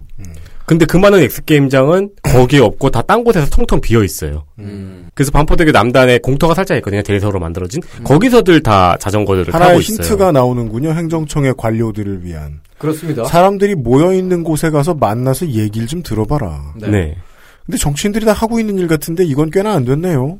[0.66, 4.44] 근데 그 많은 X게임장은 거기에 없고 다 딴 곳에서 텅텅 비어 있어요.
[4.58, 5.08] 음.
[5.14, 7.02] 그래서 반포대교 남단에 공터가 살짝 있거든요.
[7.02, 7.80] 대리석으로 만들어진.
[8.02, 9.96] 거기서들 다 자전거들을 타고 하나의 있어요.
[9.98, 10.90] 힌트가 나오는군요.
[10.92, 12.60] 행정청의 관료들을 위한.
[12.78, 13.24] 그렇습니다.
[13.24, 16.74] 사람들이 모여 있는 곳에 가서 만나서 얘기를 좀 들어봐라.
[16.80, 16.88] 네.
[16.88, 17.16] 네.
[17.64, 20.38] 근데 정치인들이 다 하고 있는 일 같은데 이건 꽤나 안 됐네요.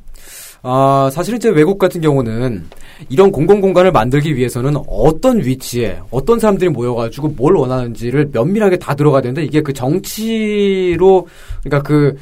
[0.62, 2.64] 아, 사실은 이제 외국 같은 경우는
[3.08, 9.22] 이런 공공 공간을 만들기 위해서는 어떤 위치에 어떤 사람들이 모여가지고 뭘 원하는지를 면밀하게 다 들어가야
[9.22, 11.26] 되는데 이게 그 정치로
[11.62, 12.16] 그러니까 그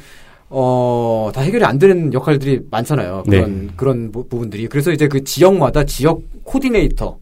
[0.49, 3.23] 어, 다 해결이 안 되는 역할들이 많잖아요.
[3.27, 3.73] 그런, 네.
[3.75, 4.67] 그런 부- 부분들이.
[4.67, 7.17] 그래서 이제 그 지역마다 지역 코디네이터,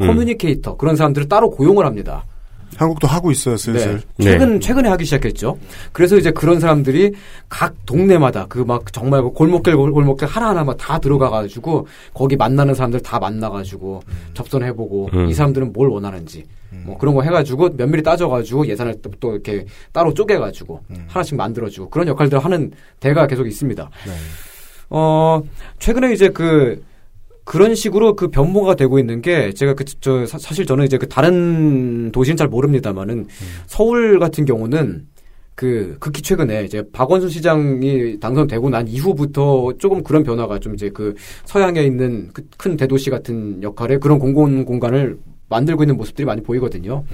[0.00, 0.06] 음.
[0.06, 2.24] 커뮤니케이터, 그런 사람들을 따로 고용을 합니다.
[2.76, 4.00] 한국도 하고 있어요, 슬슬.
[4.16, 4.24] 네.
[4.24, 5.58] 최근 최근에 하기 시작했죠.
[5.92, 7.12] 그래서 이제 그런 사람들이
[7.48, 12.36] 각 동네마다 그 막 정말 그 골목길 골- 골목길 하나 하나만 다 들어가 가지고 거기
[12.36, 14.02] 만나는 사람들 다 만나 가지고
[14.34, 15.28] 접선해 보고 음.
[15.28, 16.44] 이 사람들은 뭘 원하는지
[16.84, 22.08] 뭐 그런 거 해가지고 면밀히 따져가지고 예산을 또, 또 이렇게 따로 쪼개가지고 하나씩 만들어주고 그런
[22.08, 23.88] 역할들을 하는 대가 계속 있습니다.
[24.90, 25.42] 어
[25.78, 26.82] 최근에 이제 그
[27.44, 32.10] 그런 식으로 그 변모가 되고 있는 게 제가 그 저 사실 저는 이제 그 다른
[32.10, 33.26] 도시는 잘 모릅니다만은
[33.66, 35.06] 서울 같은 경우는
[35.54, 41.14] 그 극히 최근에 이제 박원순 시장이 당선되고 난 이후부터 조금 그런 변화가 좀 이제 그
[41.44, 45.18] 서양에 있는 그 큰 대도시 같은 역할의 그런 공공 공간을
[45.48, 47.04] 만들고 있는 모습들이 많이 보이거든요.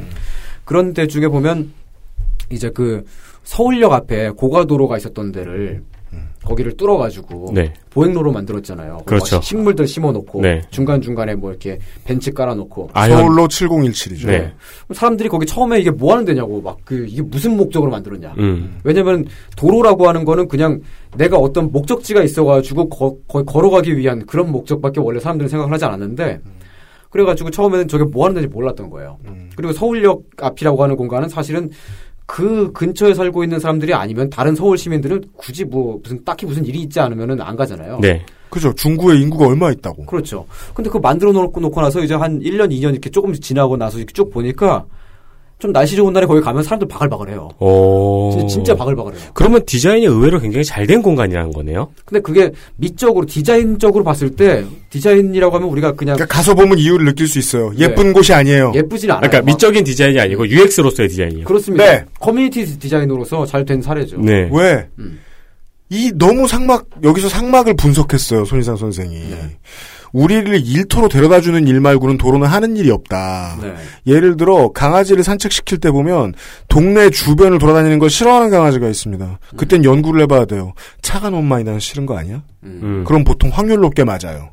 [0.64, 1.72] 그런 데 중에 보면
[2.50, 3.04] 이제 그
[3.42, 5.82] 서울역 앞에 고가도로가 있었던 데를
[6.44, 7.72] 거기를 뚫어가지고 네.
[7.90, 9.02] 보행로로 만들었잖아요.
[9.04, 9.36] 그렇죠.
[9.36, 10.62] 막 식물들 심어놓고 네.
[10.70, 14.26] 중간 중간에 뭐 이렇게 벤치 깔아놓고 서울로 7017이죠.
[14.26, 14.52] 네.
[14.92, 18.34] 사람들이 거기 처음에 이게 뭐 하는 데냐고 막 그 이게 무슨 목적으로 만들었냐.
[18.38, 18.80] 음.
[18.82, 20.80] 왜냐면 도로라고 하는 거는 그냥
[21.16, 26.40] 내가 어떤 목적지가 있어가지고 거, 거- 걸어가기 위한 그런 목적밖에 원래 사람들은 생각을 하지 않았는데
[27.10, 29.18] 그래가지고 처음에는 저게 뭐 하는 데인지 몰랐던 거예요.
[29.56, 31.70] 그리고 서울역 앞이라고 하는 공간은 사실은
[32.30, 36.82] 그 근처에 살고 있는 사람들이 아니면 다른 서울 시민들은 굳이 뭐 무슨 딱히 무슨 일이
[36.82, 37.98] 있지 않으면은 안 가잖아요.
[38.00, 38.24] 네.
[38.48, 38.72] 그죠.
[38.72, 40.06] 중구에 인구가 얼마 있다고.
[40.06, 40.46] 그렇죠.
[40.72, 44.12] 근데 그거 만들어 놓고, 놓고 나서 이제 한 1년, 2년 이렇게 조금 지나고 나서 이렇게
[44.12, 44.84] 쭉 보니까
[45.60, 47.50] 좀 날씨 좋은 날에 거기 가면 사람들 바글바글해요.
[47.58, 48.30] 오.
[48.32, 49.20] 진짜, 진짜 바글바글해요.
[49.34, 51.88] 그러면 디자인이 의외로 굉장히 잘 된 공간이라는 거네요.
[52.04, 56.16] 근데 그게 미적으로, 디자인적으로 봤을 때 디자인이라고 하면 우리가 그냥.
[56.16, 57.72] 그러니까 가서 보면 이유를 느낄 수 있어요.
[57.78, 58.12] 예쁜 네.
[58.12, 58.72] 곳이 아니에요.
[58.74, 59.28] 예쁘진 않아요.
[59.28, 61.44] 그러니까 미적인 디자인이 아니고 UX로서의 디자인이요.
[61.44, 61.84] 그렇습니다.
[61.84, 62.04] 네.
[62.18, 64.18] 커뮤니티 디자인으로서 잘 된 사례죠.
[64.22, 64.48] 네.
[64.50, 64.88] 왜?
[65.90, 69.14] 이 너무 삭막 여기서 삭막을 분석했어요 손이상 선생이.
[69.14, 69.58] 네.
[70.12, 73.58] 우리를 일터로 데려다주는 일 말고는 도로는 하는 일이 없다.
[73.62, 73.74] 네.
[74.06, 76.34] 예를 들어 강아지를 산책시킬 때 보면
[76.68, 79.38] 동네 주변을 돌아다니는 걸 싫어하는 강아지가 있습니다.
[79.56, 80.72] 그땐 연구를 해봐야 돼요.
[81.02, 82.42] 차가 너무 많이 나서 싫은 거 아니야?
[82.64, 83.04] 음.
[83.06, 84.50] 그럼 보통 확률 높게 맞아요.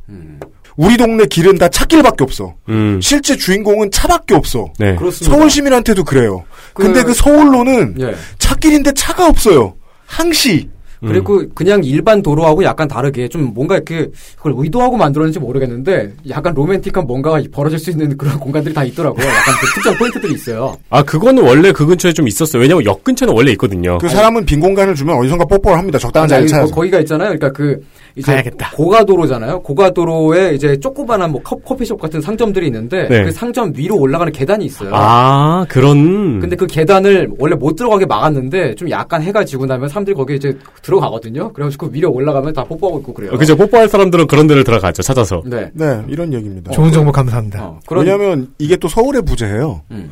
[0.76, 2.54] 우리 동네 길은 다 찻길밖에 없어.
[2.70, 3.00] 음.
[3.02, 4.72] 실제 주인공은 차밖에 없어.
[4.78, 4.96] 네.
[4.96, 5.36] 그렇습니다.
[5.36, 6.44] 서울 시민한테도 그래요.
[6.74, 8.14] 그- 근데 그 서울로는 예.
[8.38, 9.74] 찻길인데 차가 없어요.
[10.06, 10.70] 항시.
[11.02, 17.06] 그리고 그냥 일반 도로하고 약간 다르게 좀 뭔가 이렇게 그걸 의도하고 만들었는지 모르겠는데 약간 로맨틱한
[17.06, 19.26] 뭔가가 벌어질 수 있는 그런 공간들이 다 있더라고요.
[19.26, 20.78] 약간 그 특정 포인트들이 있어요.
[20.90, 22.62] 아, 그거는 원래 그 근처에 좀 있었어요.
[22.62, 23.98] 왜냐면 역 근처는 원래 있거든요.
[24.00, 26.00] 그 사람은 빈 공간을 주면 어디선가 뽀뽀를 합니다.
[26.00, 26.74] 적당한 자리 찾아서.
[26.74, 27.30] 거, 기가 있잖아요.
[27.30, 27.80] 그러니까 그
[28.18, 28.72] 이제 가야겠다.
[28.72, 29.62] 고가도로잖아요.
[29.62, 33.24] 고가도로에 이제 조그만한 뭐 컵, 커피숍 같은 상점들이 있는데 네.
[33.24, 34.90] 그 상점 위로 올라가는 계단이 있어요.
[34.94, 36.40] 아, 그런.
[36.40, 40.58] 근데 그 계단을 원래 못 들어가게 막았는데 좀 약간 해가 지고 나면 사람들이 거기에 이제
[40.82, 41.54] 들어가거든요.
[41.54, 43.32] 그래가지고 그 위로 올라가면 다 뽀뽀하고 있고 그래요.
[43.34, 43.56] 어, 그죠.
[43.56, 45.04] 뽀뽀할 사람들은 그런 데를 들어가죠.
[45.04, 45.44] 찾아서.
[45.46, 45.70] 네.
[45.74, 46.72] 네, 이런 얘기입니다.
[46.72, 47.64] 좋은 정보 감사합니다.
[47.64, 49.82] 어, 그런 왜냐하면 이게 또 서울의 부재예요.
[49.92, 50.12] 음.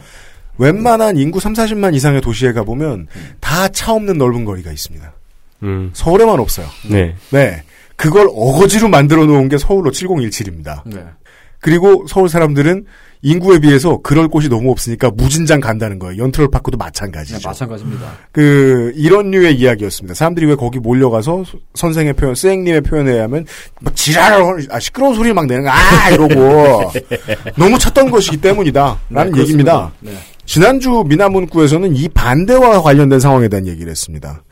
[0.58, 3.08] 웬만한 인구 3, 40만 이상의 도시에 가보면
[3.42, 5.12] 다 차 없는 넓은 거리가 있습니다.
[5.64, 5.90] 음.
[5.94, 6.66] 서울에만 없어요.
[6.90, 7.16] 네.
[7.32, 7.62] 네.
[7.96, 10.82] 그걸 어거지로 만들어 놓은 게 서울로 7017입니다.
[10.86, 11.04] 네.
[11.62, 12.86] 그리고 서울 사람들은
[13.24, 16.22] 인구에 비해서 그럴 곳이 너무 없으니까 무진장 간다는 거예요.
[16.22, 17.48] 연트럴 파크도 네, 마찬가지죠.
[17.48, 18.06] 마찬가지입니다.
[18.32, 20.14] 그 이런 류의 이야기였습니다.
[20.14, 23.46] 사람들이 왜 거기 몰려가서 소- 선생의 표현, 스행님의 표현에 의하면
[23.82, 26.92] 막 지랄을 아 시끄러운 소리를 막 내는 거, 아 이러고
[27.58, 29.92] 너무 쳤던 것이기 때문이다라는 네, 얘기입니다.
[30.02, 30.12] 네.
[30.46, 34.44] 지난주 미나문구에서는 이 반대와 관련된 상황에 대한 얘기를 했습니다.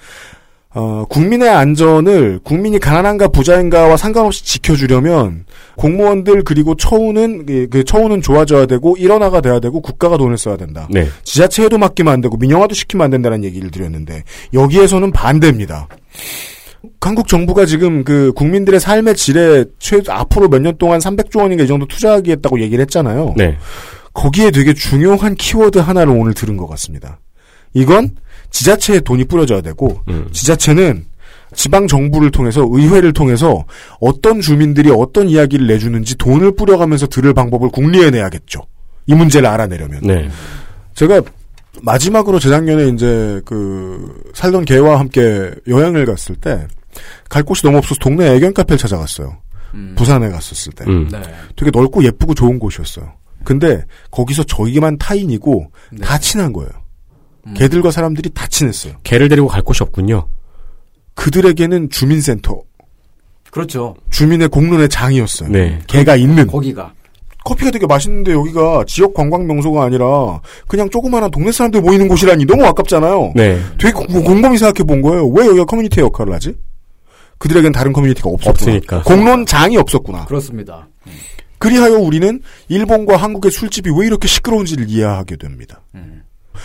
[0.76, 5.46] 어, 국민의 안전을 국민이 가난한가 부자인가와 상관없이 지켜주려면
[5.76, 10.88] 공무원들 그리고 처우는 그, 그 처우는 좋아져야 되고 일원화가 돼야 되고 국가가 돈을 써야 된다.
[10.90, 11.08] 네.
[11.24, 15.88] 지자체에도 맡기면 안 되고 민영화도 시키면 안 된다는 얘기를 드렸는데 여기에서는 반대입니다.
[17.00, 21.68] 한국 정부가 지금 그 국민들의 삶의 질에 최 앞으로 몇 년 동안 300조 원인가 이
[21.68, 23.34] 정도 투자하겠다고 얘기를 했잖아요.
[23.38, 23.58] 네.
[24.14, 27.20] 거기에 되게 중요한 키워드 하나를 오늘 들은 것 같습니다.
[27.74, 28.12] 이건
[28.54, 30.30] 지자체에 돈이 뿌려져야 되고 음.
[30.32, 31.06] 지자체는
[31.54, 33.66] 지방 정부를 통해서 의회를 통해서
[34.00, 38.62] 어떤 주민들이 어떤 이야기를 내주는지 돈을 뿌려가면서 들을 방법을 궁리해 내야겠죠.
[39.08, 40.00] 이 문제를 알아내려면.
[40.02, 40.30] 네.
[40.96, 41.22] 제가
[41.82, 46.66] 마지막으로 재작년에 이제 그 살던 개와 함께 여행을 갔을 때
[47.30, 49.36] 갈 곳이 너무 없어서 동네 애견 카페를 찾아갔어요.
[49.96, 50.86] 부산에 갔었을 때.
[50.88, 51.10] 음.
[51.12, 51.20] 네.
[51.56, 53.12] 되게 넓고 예쁘고 좋은 곳이었어요.
[53.44, 56.70] 근데 거기서 저희만 타인이고 다 친한 거예요.
[57.56, 58.94] 개들과 사람들이 다 친했어요.
[59.04, 60.28] 개를 데리고 갈 곳이 없군요.
[61.16, 62.62] 그들에게는 주민센터,
[63.52, 63.96] 그렇죠.
[64.10, 65.50] 주민의 공론의 장이었어요.
[65.50, 65.80] 네.
[65.88, 66.48] 개가 있는.
[66.48, 66.94] 거기가.
[67.46, 72.66] 커피가 되게 맛있는데 여기가 지역 관광 명소가 아니라 그냥 조그마한 동네 사람들 모이는 곳이라니 너무
[72.66, 73.34] 아깝잖아요.
[73.36, 73.60] 네.
[73.78, 75.28] 되게 공- 곰곰이 생각해 본 거예요.
[75.28, 76.56] 왜 여기가 커뮤니티의 역할을 하지?
[77.40, 78.52] 그들에겐 다른 커뮤니티가 없었구나.
[78.52, 79.04] 없으니까.
[79.04, 80.24] 공론장이 없었구나.
[80.26, 80.88] 그렇습니다.
[81.60, 85.82] 그리하여 우리는 일본과 한국의 술집이 왜 이렇게 시끄러운지를 이해하게 됩니다.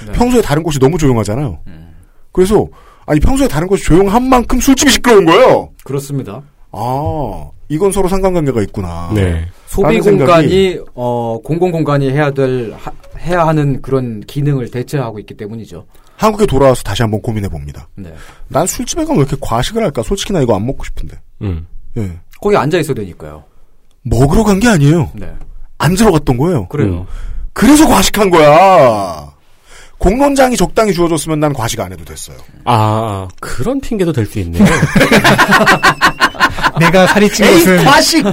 [0.06, 0.12] 네.
[0.12, 1.58] 평소에 다른 곳이 너무 조용하잖아요.
[2.32, 2.66] 그래서
[3.06, 5.70] 아니 평소에 다른 곳이 조용한 만큼 술집이 시끄러운 거예요.
[5.84, 6.42] 그렇습니다.
[6.72, 9.10] 아 이건 서로 상관관계가 있구나.
[9.14, 9.46] 네.
[9.66, 15.84] 소비 공간이 어 공공 공간이 해야 될 하- 해야 하는 그런 기능을 대체하고 있기 때문이죠.
[16.16, 17.88] 한국에 돌아와서 다시 한번 고민해 봅니다.
[17.94, 18.12] 네.
[18.48, 20.02] 난 술집에 가면 왜 이렇게 과식을 할까?
[20.02, 21.16] 솔직히 나 이거 안 먹고 싶은데.
[21.42, 21.66] 음.
[21.96, 22.12] 예.
[22.40, 23.44] 거기 앉아 있어야 되니까요.
[24.02, 25.10] 먹으러 간 게 아니에요.
[25.14, 25.32] 네.
[25.78, 26.66] 안 들어갔던 거예요.
[26.68, 27.06] 그래요.
[27.52, 29.27] 그래서 과식한 거야.
[29.98, 32.36] 공론장이 적당히 주어졌으면 난 과식 안 해도 됐어요.
[32.64, 34.64] 아, 그런 핑계도 될 수 있네요.
[36.78, 38.24] 내가 살이 찐 것은 과식!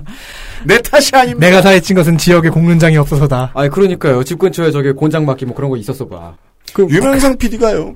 [0.66, 1.46] 내 탓이 아닙니다.
[1.46, 3.52] 내가 살이 찐 것은 지역에 공론장이 없어서다.
[3.54, 4.22] 아니 그러니까요.
[4.24, 6.34] 집 근처에 저기 곤장 막기 뭐 그런 거 있었어 봐.
[6.78, 7.94] 유명상 PD가요.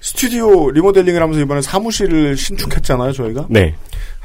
[0.00, 3.46] 스튜디오 리모델링을 하면서 이번에 사무실을 신축했잖아요, 저희가.
[3.48, 3.74] 네.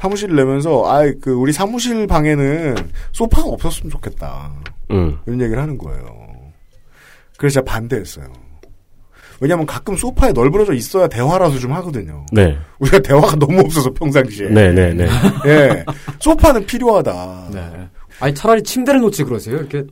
[0.00, 2.74] 사무실을 내면서, 아, 그, 우리 사무실 방에는
[3.12, 4.50] 소파가 없었으면 좋겠다.
[4.90, 5.18] 음.
[5.26, 6.27] 이런 얘기를 하는 거예요.
[7.38, 8.26] 그래서 제가 반대했어요.
[9.40, 12.26] 왜냐면 가끔 소파에 널브러져 있어야 대화라도 좀 하거든요.
[12.32, 12.58] 네.
[12.80, 14.48] 우리가 대화가 너무 없어서 평상시에.
[14.48, 15.08] 네, 네, 네.
[15.46, 15.84] 예.
[16.18, 17.50] 소파는 필요하다.
[17.52, 17.88] 네.
[18.18, 19.56] 아니 차라리 침대를 놓지 그러세요.
[19.56, 19.84] 이렇게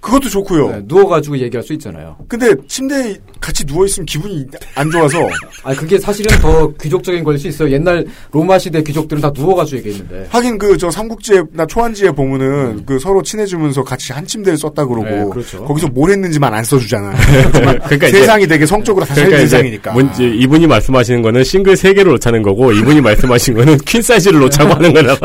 [0.00, 0.70] 그것도 좋고요.
[0.70, 2.16] 네, 누워가지고 얘기할 수 있잖아요.
[2.26, 5.18] 근데 침대에 같이 누워있으면 기분이 안 좋아서.
[5.62, 7.70] 아니 그게 사실은 더 귀족적인 걸 수 있어요.
[7.70, 10.26] 옛날 로마 시대 귀족들은 다 누워가지고 얘기했는데.
[10.30, 15.24] 하긴 그 저 삼국지나 초한지에 보면은 그 서로 친해지면서 같이 한 침대를 썼다 그러고 네,
[15.30, 15.64] 그렇죠.
[15.64, 17.14] 거기서 뭘 했는지만 안 써주잖아요.
[17.84, 19.92] 그러니까 세상이 되게 성적으로 다 그러니까 세상이니까.
[19.92, 24.92] 문제, 이분이 말씀하시는 거는 싱글 3개를 놓자는 거고, 이분이 말씀하신 거는 퀸 사이즈를 놓자고 하는
[24.94, 25.20] 거라서.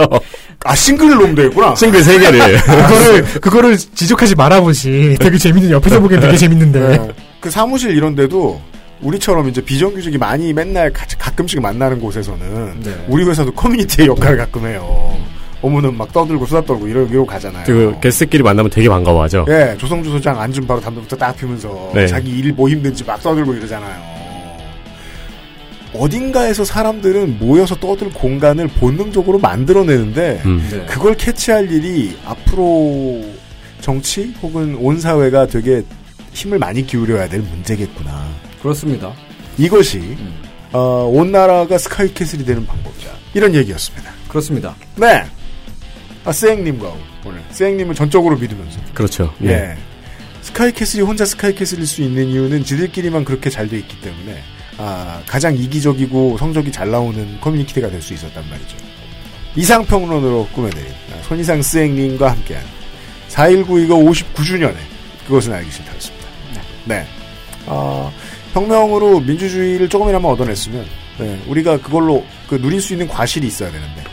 [0.64, 1.76] 아 싱글을 놓으면 되겠구나.
[1.76, 2.62] 싱글 3개를.
[2.66, 5.18] 그거를 그거를 지적하지 말아 보지.
[5.20, 6.80] 되게 재밌는 옆에서 보기엔 되게 재밌는데.
[6.98, 7.08] 네.
[7.40, 8.60] 그 사무실 이런데도
[9.02, 13.06] 우리처럼 이제 비정규직이 많이 맨날 같이 가끔씩 만나는 곳에서는 네.
[13.08, 15.16] 우리 회사도 커뮤니티의 역할을 가끔 해요.
[15.62, 17.64] 어머는 막 떠들고 수다 떨고 이러, 이러고 가잖아요.
[17.66, 19.46] 그 게스트끼리 만나면 되게 반가워하죠.
[19.50, 22.06] 예, 조성주 소장 앉은 바로 담배부터 딱 피면서 네.
[22.08, 24.16] 자기 일 뭐 힘든지 막 떠들고 이러잖아요.
[25.94, 30.68] 어딘가에서 사람들은 모여서 떠들 공간을 본능적으로 만들어내는데 음.
[30.70, 30.86] 네.
[30.86, 33.24] 그걸 캐치할 일이 앞으로
[33.90, 35.84] 정치 혹은 온 사회가 되게
[36.34, 38.28] 힘을 많이 기울여야 될 문제겠구나.
[38.60, 39.14] 그렇습니다.
[39.60, 40.18] 이것이
[40.74, 43.12] 어, 온 나라가 스카이캐슬이 되는 방법이다.
[43.36, 44.10] 이런 얘기였습니다.
[44.28, 44.76] 그렇습니다.
[44.96, 45.24] 네.
[46.26, 46.92] 아, 쌩님과
[47.28, 49.32] 오늘 쌩님을 전적으로 믿으면서 그렇죠.
[49.38, 49.52] 네.
[49.52, 49.78] 예.
[50.42, 54.40] 스카이캐슬이 혼자 스카이캐슬일 수 있는 이유는 지들끼리만 그렇게 잘 돼 있기 때문에
[54.80, 58.78] 아, 가장 이기적이고 성적이 잘 나오는 커뮤니티가 될 수 있었단 말이죠.
[59.56, 62.64] 이상평론으로 꾸며드린 아, 손이상 스앵님과 함께한
[63.36, 64.76] 4.19 이거 59주년에
[65.28, 66.26] 그것은 알기 싫다였습니다.
[66.86, 67.06] 네.
[67.66, 68.10] 아,
[68.54, 70.86] 혁명으로 민주주의를 조금이나마 얻어냈으면
[71.18, 74.04] 네, 우리가 그걸로 그 누릴 수 있는 과실이 있어야 되는데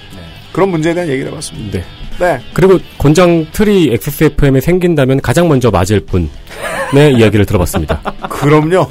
[0.52, 1.78] 그런 문제에 대한 얘기를 해봤습니다.
[1.78, 1.84] 네.
[2.18, 2.40] 네.
[2.52, 8.02] 그리고 곤장 틀이 XSFM에 생긴다면 가장 먼저 맞을 분의 이야기를 들어봤습니다.
[8.28, 8.90] 그럼요.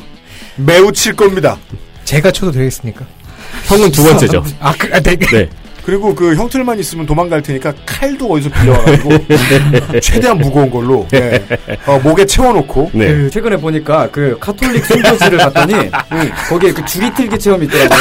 [0.55, 1.57] 매우 칠 겁니다.
[2.03, 3.05] 제가 쳐도 되겠습니까?
[3.65, 4.43] 형은 두 번째죠.
[4.59, 5.15] 아, 그, 아, 네.
[5.15, 5.49] 네.
[5.83, 9.09] 그리고 그 형틀만 있으면 도망갈 테니까 칼도 어디서 빌려와가지고
[10.01, 11.43] 최대한 무거운 걸로 네.
[11.85, 13.07] 어, 목에 채워놓고 네.
[13.07, 15.73] 그 최근에 보니까 그 카톨릭 선교지를 갔더니
[16.49, 17.99] 거기에 그 줄이 틀기 체험이 있더라고요.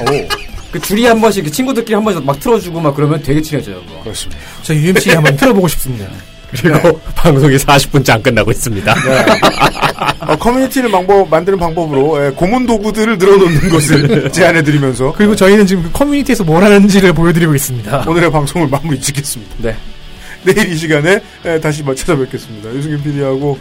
[0.00, 0.28] 오.
[0.70, 3.76] 그 줄이 한 번씩 그 친구들끼리 한 번씩 막 틀어주고 막 그러면 되게 친해져요.
[3.86, 4.00] 그거.
[4.02, 4.40] 그렇습니다.
[4.62, 6.06] 저 UMC 한번 틀어보고 싶습니다.
[6.50, 8.94] 그리고 방송이 40분째 안 끝나고 있습니다.
[10.20, 15.92] 어, 커뮤니티를 방법, 만드는 방법으로 예, 고문 도구들을 늘어놓는 것을 제안해드리면서 그리고 저희는 지금 그
[15.92, 18.04] 커뮤니티에서 뭘 하는지를 보여드리고 있습니다.
[18.06, 19.54] 오늘의 방송을 마무리 짓겠습니다.
[19.58, 19.76] 네.
[20.44, 22.72] 내일 이 시간에 예, 다시 뭐 찾아뵙겠습니다.
[22.74, 23.58] 유승균 PD하고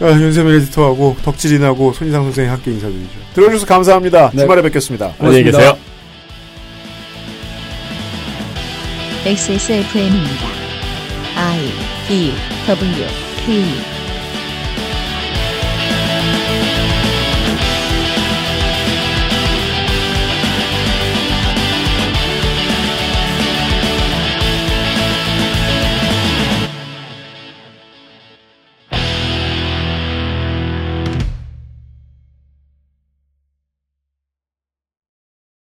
[0.00, 3.10] 아, 윤세민 에디터하고 덕질인하고 손희상 선생이 함께 인사드리죠.
[3.34, 4.30] 들어주셔서 감사합니다.
[4.30, 5.14] 주말에 뵙겠습니다.
[5.18, 5.76] 안녕히 계세요.
[9.24, 10.65] XSFM입니다.
[11.36, 11.60] I
[12.08, 12.34] D
[12.66, 13.06] W
[13.36, 13.95] K